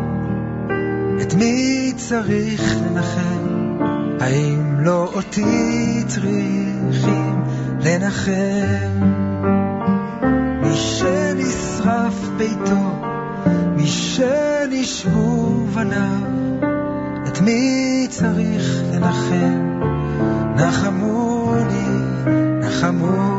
[1.22, 3.48] את מי צריך לנחם?
[4.20, 7.44] האם לא אותי צריכים
[7.80, 9.27] לנחם?
[15.78, 16.22] בניו,
[17.28, 19.80] את מי צריך לנחם?
[20.56, 21.88] נחמוני,
[22.62, 23.37] נחמוני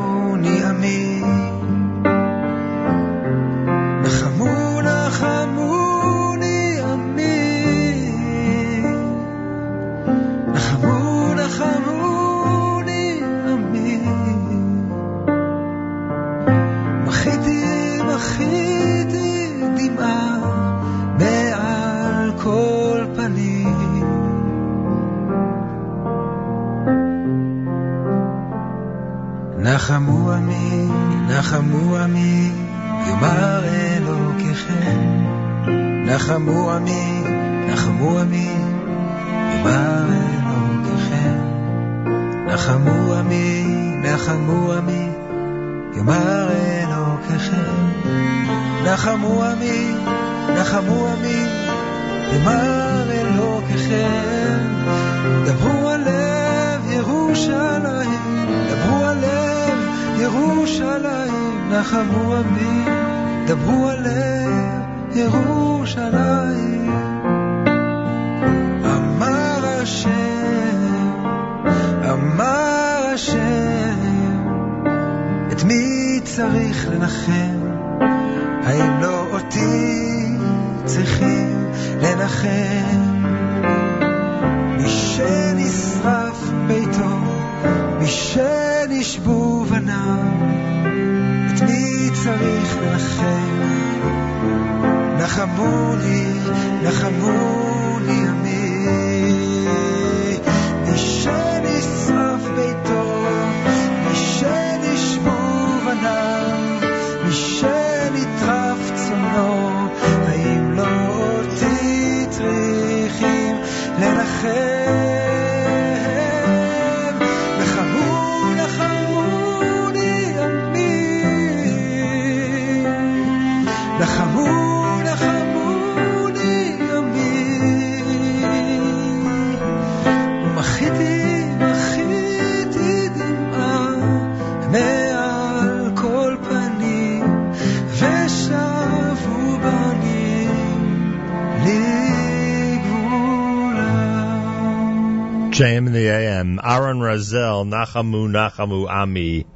[147.89, 149.47] Nachamu Nachamu Ami,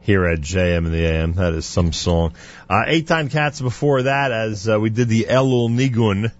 [0.00, 1.32] here at JM in the AM.
[1.34, 2.34] That is some song.
[2.68, 6.32] Uh, Eitan Katz before that, as uh, we did the Elul Nigun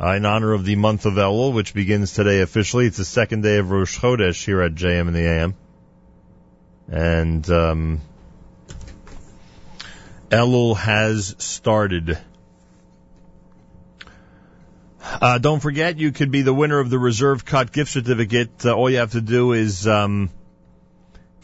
[0.00, 2.86] uh, in honor of the month of Elul, which begins today officially.
[2.86, 5.54] It's the second day of Rosh Chodesh here at JM in the AM.
[6.88, 8.00] And um,
[10.30, 12.18] Elul has started.
[15.02, 18.64] Uh, don't forget, you could be the winner of the Reserve Cut gift certificate.
[18.64, 20.30] Uh, all you have to do is um,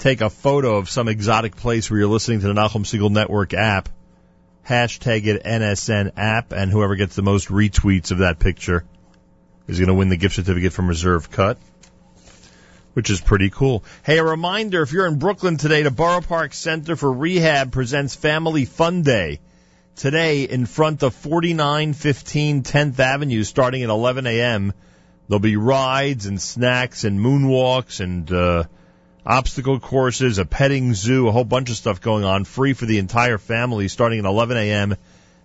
[0.00, 3.52] take a photo of some exotic place where you're listening to the Nachum Segal Network
[3.52, 3.90] app,
[4.66, 8.84] hashtag it NSN app, and whoever gets the most retweets of that picture
[9.68, 11.58] is going to win the gift certificate from Reserve Cut,
[12.94, 13.84] which is pretty cool.
[14.02, 18.14] Hey, a reminder, if you're in Brooklyn today, the Borough Park Center for Rehab presents
[18.16, 19.38] Family Fun Day.
[19.96, 24.72] today in front of 4915 10th Avenue starting at 11 a.m.
[25.28, 28.64] There'll be rides and snacks and moonwalks and uh,
[29.24, 32.98] obstacle courses, a petting zoo, a whole bunch of stuff going on, free for the
[32.98, 34.96] entire family starting at 11 a.m.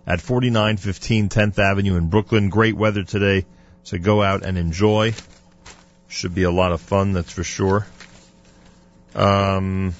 [0.06, 2.48] at 4915 10th Avenue in Brooklyn.
[2.48, 3.44] Great weather today,
[3.82, 5.14] so go out and enjoy.
[6.08, 7.86] Should be a lot of fun, that's for sure.
[9.14, 9.94] Um,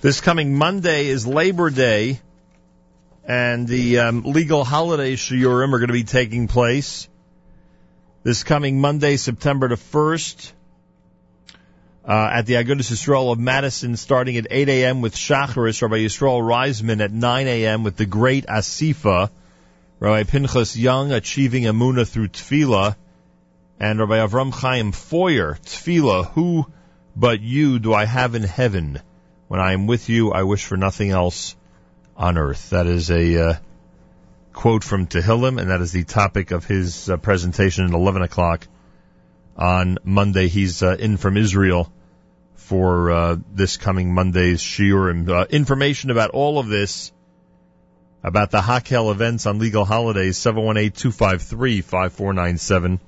[0.00, 2.20] this coming Monday is Labor Day,
[3.26, 7.08] and the um, legal holiday shiurim are going to be taking place
[8.22, 10.52] this coming Monday, September the 1st,
[12.04, 15.00] uh, at the Agudas Yisrael of Madison, starting at 8 a.m.
[15.00, 17.82] with Shacharis, Rabbi Yisrael Reisman at 9 a.m.
[17.82, 19.30] with the great Asifa,
[20.00, 22.96] Rabbi Pinchas Young achieving Amuna through Tefillah,
[23.78, 26.66] and Rabbi Avram Chaim Feuer, Tefillah, who
[27.16, 29.00] but you do I have in heaven?
[29.48, 31.56] When I am with you, I wish for nothing else
[32.16, 32.70] on earth.
[32.70, 33.54] That is a uh,
[34.60, 38.68] quote from Tehillim, and that is the topic of his uh, presentation at 11 o'clock
[39.56, 40.48] on Monday.
[40.48, 41.90] He's uh, in from Israel
[42.56, 45.10] for uh, this coming Monday's shiur.
[45.10, 47.10] And uh, information about all of this,
[48.22, 53.00] about the Hakel events on legal holidays, 718-253-5497.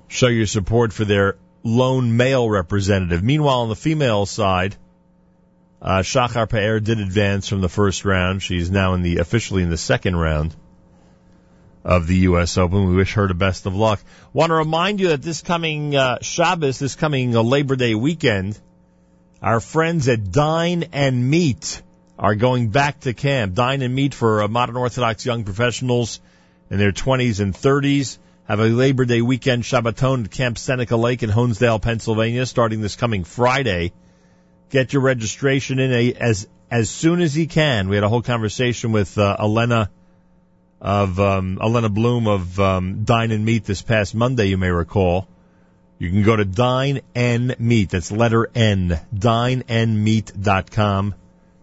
[0.09, 3.23] show your support for their lone male representative.
[3.23, 4.77] Meanwhile, on the female side,
[5.81, 8.43] uh, Shachar Pe'er did advance from the first round.
[8.43, 10.55] She's now in the officially in the second round
[11.85, 12.57] of the U.S.
[12.59, 12.89] Open.
[12.89, 14.01] We wish her the best of luck.
[14.33, 18.59] Want to remind you that this coming uh, Shabbos, this coming uh, Labor Day weekend,
[19.41, 21.83] our friends at Dine and Meet
[22.23, 23.55] are going back to camp.
[23.55, 26.20] Dine and Meet for uh, modern Orthodox young professionals
[26.70, 28.16] in their 20s and 30s.
[28.44, 32.94] Have a Labor Day weekend Shabbaton at Camp Seneca Lake in Honesdale, Pennsylvania, starting this
[32.94, 33.93] coming Friday.
[34.70, 37.89] Get your registration in a, as as soon as you can.
[37.89, 39.90] We had a whole conversation with uh, Elena
[40.81, 44.47] of um, Elena Bloom of um, Dine and Meet this past Monday.
[44.47, 45.27] You may recall.
[45.99, 47.90] You can go to Dine and Meet.
[47.90, 49.01] That's letter N.
[49.15, 51.15] DineandMeet.com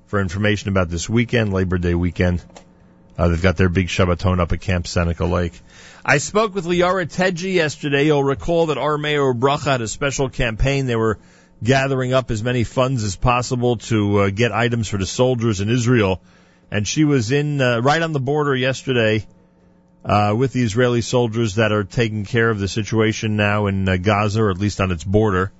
[0.09, 2.43] for information about this weekend, Labor Day weekend.
[3.15, 5.53] Uh, they've got their big Shabbaton up at Camp Seneca Lake.
[6.03, 8.07] I spoke with Liara Teji yesterday.
[8.07, 10.87] You'll recall that our Mayor Bracha had a special campaign.
[10.87, 11.19] They were
[11.63, 15.69] gathering up as many funds as possible to uh, get items for the soldiers in
[15.69, 16.21] Israel.
[16.71, 19.27] And she was in uh, right on the border yesterday
[20.03, 23.97] uh, with the Israeli soldiers that are taking care of the situation now in uh,
[23.97, 25.51] Gaza, or at least on its border,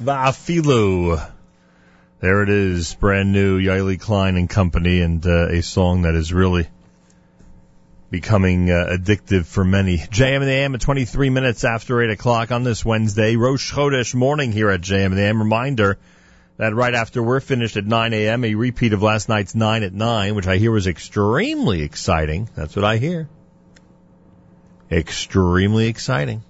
[0.01, 1.31] Va'afilu.
[2.21, 6.33] There it is, brand new Yoeli Klein and Company, and uh, a song that is
[6.33, 6.67] really
[8.09, 9.97] becoming uh, addictive for many.
[9.97, 14.15] JM and the AM at 23 minutes after 8 o'clock on this Wednesday, Rosh Chodesh
[14.15, 15.39] morning here at JM and the AM.
[15.39, 15.99] Reminder
[16.57, 19.93] that right after we're finished at 9 a.m., a repeat of last night's 9 at
[19.93, 22.49] 9, which I hear was extremely exciting.
[22.55, 23.29] That's what I hear.
[24.91, 26.43] Extremely exciting.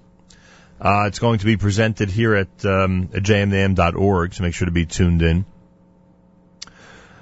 [0.81, 4.71] Uh, it's going to be presented here at, um, at jmintheam.org, so make sure to
[4.71, 5.45] be tuned in.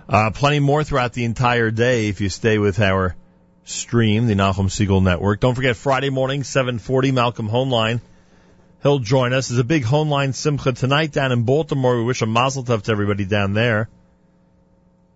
[0.07, 3.17] Uh, plenty more throughout the entire day if you stay with our
[3.65, 5.41] stream, the Nachum Segal Network.
[5.41, 7.99] Don't forget Friday morning, 740, Malcolm Hoenlein.
[8.81, 9.49] He'll join us.
[9.49, 11.97] There's a big Hoenlein Simcha tonight down in Baltimore.
[11.97, 13.89] We wish a mazel tov to everybody down there.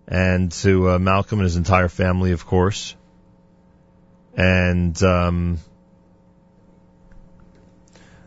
[0.06, 2.94] And to uh, Malcolm and his entire family, of course.
[4.36, 5.60] And um,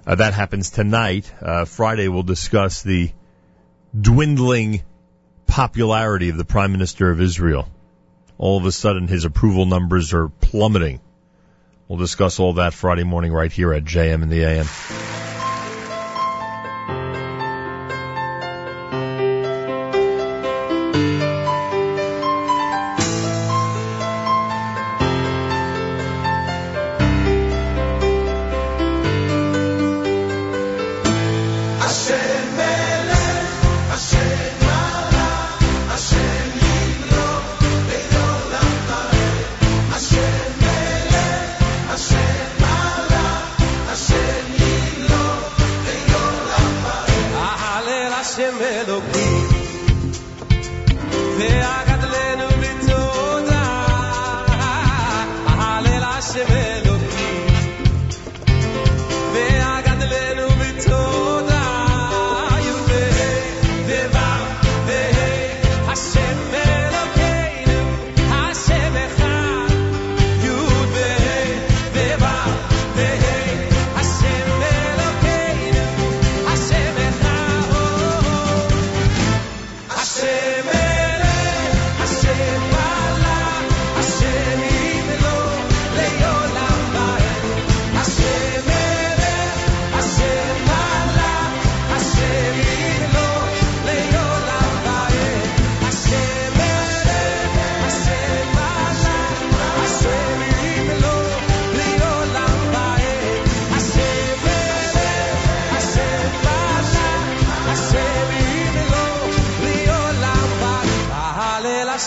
[0.06, 1.32] uh, that happens tonight.
[1.42, 3.10] Uh, Friday, we'll discuss the
[3.98, 4.82] dwindling
[5.46, 7.68] popularity of the Prime Minister of Israel.
[8.38, 11.00] All of a sudden, his approval numbers are plummeting.
[11.88, 15.25] We'll discuss all that Friday morning right here at JM in the AM.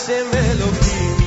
[0.00, 1.20] Hashem Elokim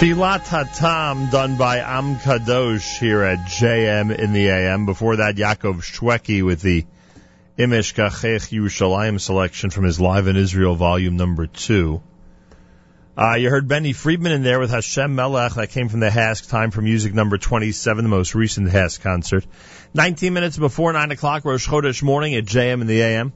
[0.00, 4.86] Tfilat Hatam done by Am Kadosh here at JM in the AM.
[4.86, 6.86] Before that, Yaakov Shweki with the
[7.58, 12.00] Im Eshkachech Yerushalayim selection from his Live in Israel volume number two.
[13.14, 15.52] Uh, you heard Benny Friedman in there with Hashem Melech.
[15.56, 16.48] That came from the HASC.
[16.48, 19.44] Time for music number 27, the most recent HASC concert.
[19.92, 23.34] 19 minutes before 9 o'clock, Rosh Chodesh morning at JM in the AM.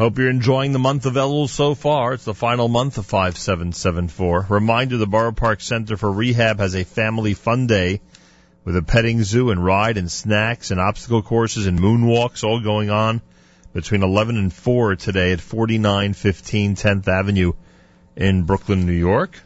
[0.00, 2.14] Hope you're enjoying the month of Elul so far.
[2.14, 4.46] It's the final month of 5774.
[4.48, 8.00] Reminder the Borough Park Center for Rehab has a family fun day
[8.64, 12.88] with a petting zoo and ride and snacks and obstacle courses and moonwalks all going
[12.88, 13.20] on
[13.74, 17.52] between 11 and 4 today at 4915 10th Avenue
[18.16, 19.38] in Brooklyn, New York.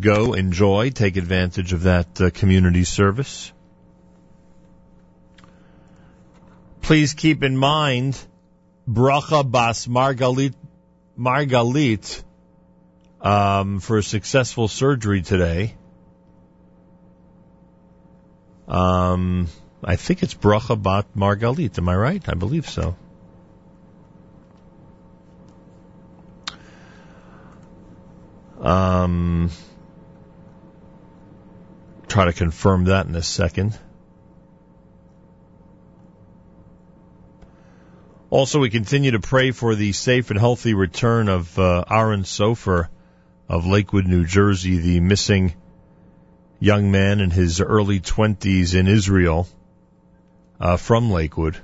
[0.00, 3.52] Go, enjoy, take advantage of that uh, community service.
[6.82, 8.18] Please keep in mind
[8.88, 10.54] Bracha Bas Margalit
[11.18, 12.22] Margalit
[13.20, 15.74] um, for a successful surgery today.
[18.66, 19.48] Um,
[19.84, 21.78] I think it's Bracha Bat Margalit.
[21.78, 22.28] Am I right?
[22.28, 22.96] I believe so.
[28.60, 29.50] Um,
[32.08, 33.78] try to confirm that in a second.
[38.30, 42.88] Also, we continue to pray for the safe and healthy return of uh, Aaron Sofer
[43.48, 45.54] of Lakewood, New Jersey, the missing
[46.60, 49.48] young man in his early 20s in Israel
[50.60, 51.56] uh, from Lakewood.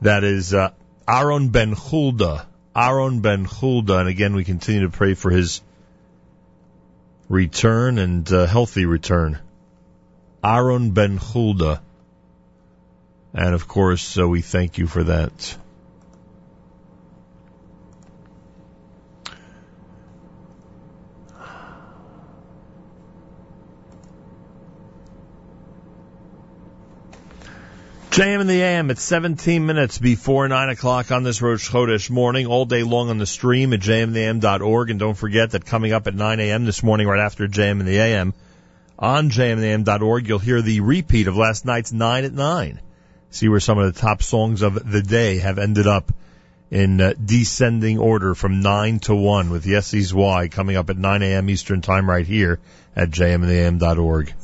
[0.00, 0.72] That is uh,
[1.06, 2.48] Aaron Ben Hulda.
[2.74, 3.98] Aaron Ben Hulda.
[3.98, 5.62] And again, we continue to pray for his
[7.28, 9.38] return and uh, healthy return.
[10.42, 11.82] Aaron Ben Hulda.
[13.36, 15.58] And of course, uh, we thank you for that.
[28.08, 32.46] JM in the AM at 17 minutes before 9 o'clock on this Rosh Chodesh morning,
[32.46, 34.88] all day long on the stream at jmintheam.org.
[34.88, 36.64] And don't forget that coming up at 9 a.m.
[36.64, 38.32] this morning, right after JM in the AM,
[38.98, 42.80] on jmintheam.org, you'll hear the repeat of last night's 9 at 9.
[43.30, 46.12] See where some of the top songs of the day have ended up
[46.70, 51.22] in uh, descending order from 9 to 1 with Yesie's Y coming up at 9
[51.22, 51.50] a.m.
[51.50, 52.58] Eastern Time right here
[52.94, 54.34] at jmintheam.org.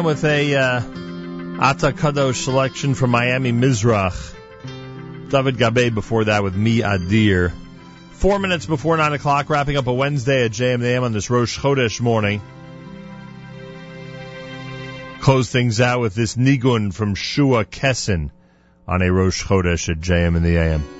[0.00, 0.80] AM with a uh,
[1.60, 4.34] Ata Kadosh selection from Miami Mizrach.
[5.28, 7.52] David Gabe before that with Me Adir.
[8.12, 11.28] Four minutes before 9 o'clock, wrapping up a Wednesday at JM the AM on this
[11.28, 12.40] Rosh Chodesh morning.
[15.20, 18.30] Close things out with this Nigun from Shua Kessin
[18.88, 20.99] on a Rosh Chodesh at JM in the AM.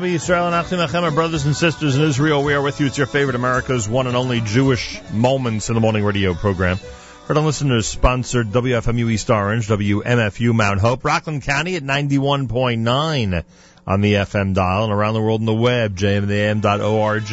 [0.00, 2.86] Achenu Yisrael and Achim Achem, our brothers and sisters in Israel, we are with you.
[2.86, 6.80] It's your favorite America's one and only Jewish Moments in the Morning radio program.
[7.26, 13.44] Heard on listeners sponsored WFMU East Orange, WMFU Mount Hope, Rockland County at 91.9
[13.86, 17.32] on the FM dial and around the world on the web, jmintheam.org.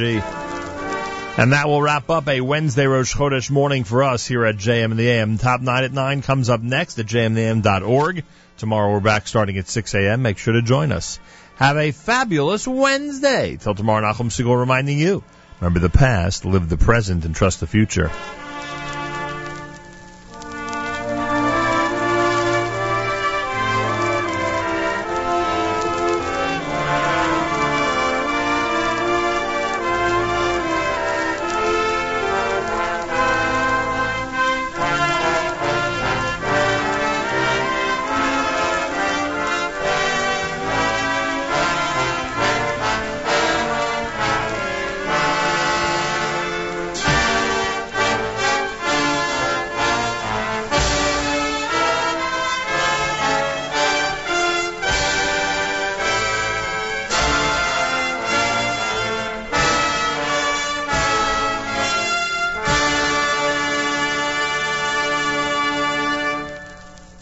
[1.40, 4.92] And that will wrap up a Wednesday Rosh Chodesh morning for us here at JM
[4.92, 5.38] and the AM.
[5.38, 8.26] Top 9 at 9 comes up next at jmintheam.org.
[8.58, 10.24] Tomorrow we're back starting at 6 a.m.
[10.24, 11.20] Make sure to join us.
[11.58, 13.56] Have a fabulous Wednesday.
[13.58, 15.24] Till tomorrow, Nachum Segal reminding you,
[15.62, 18.10] remember the past, live the present, and trust the future.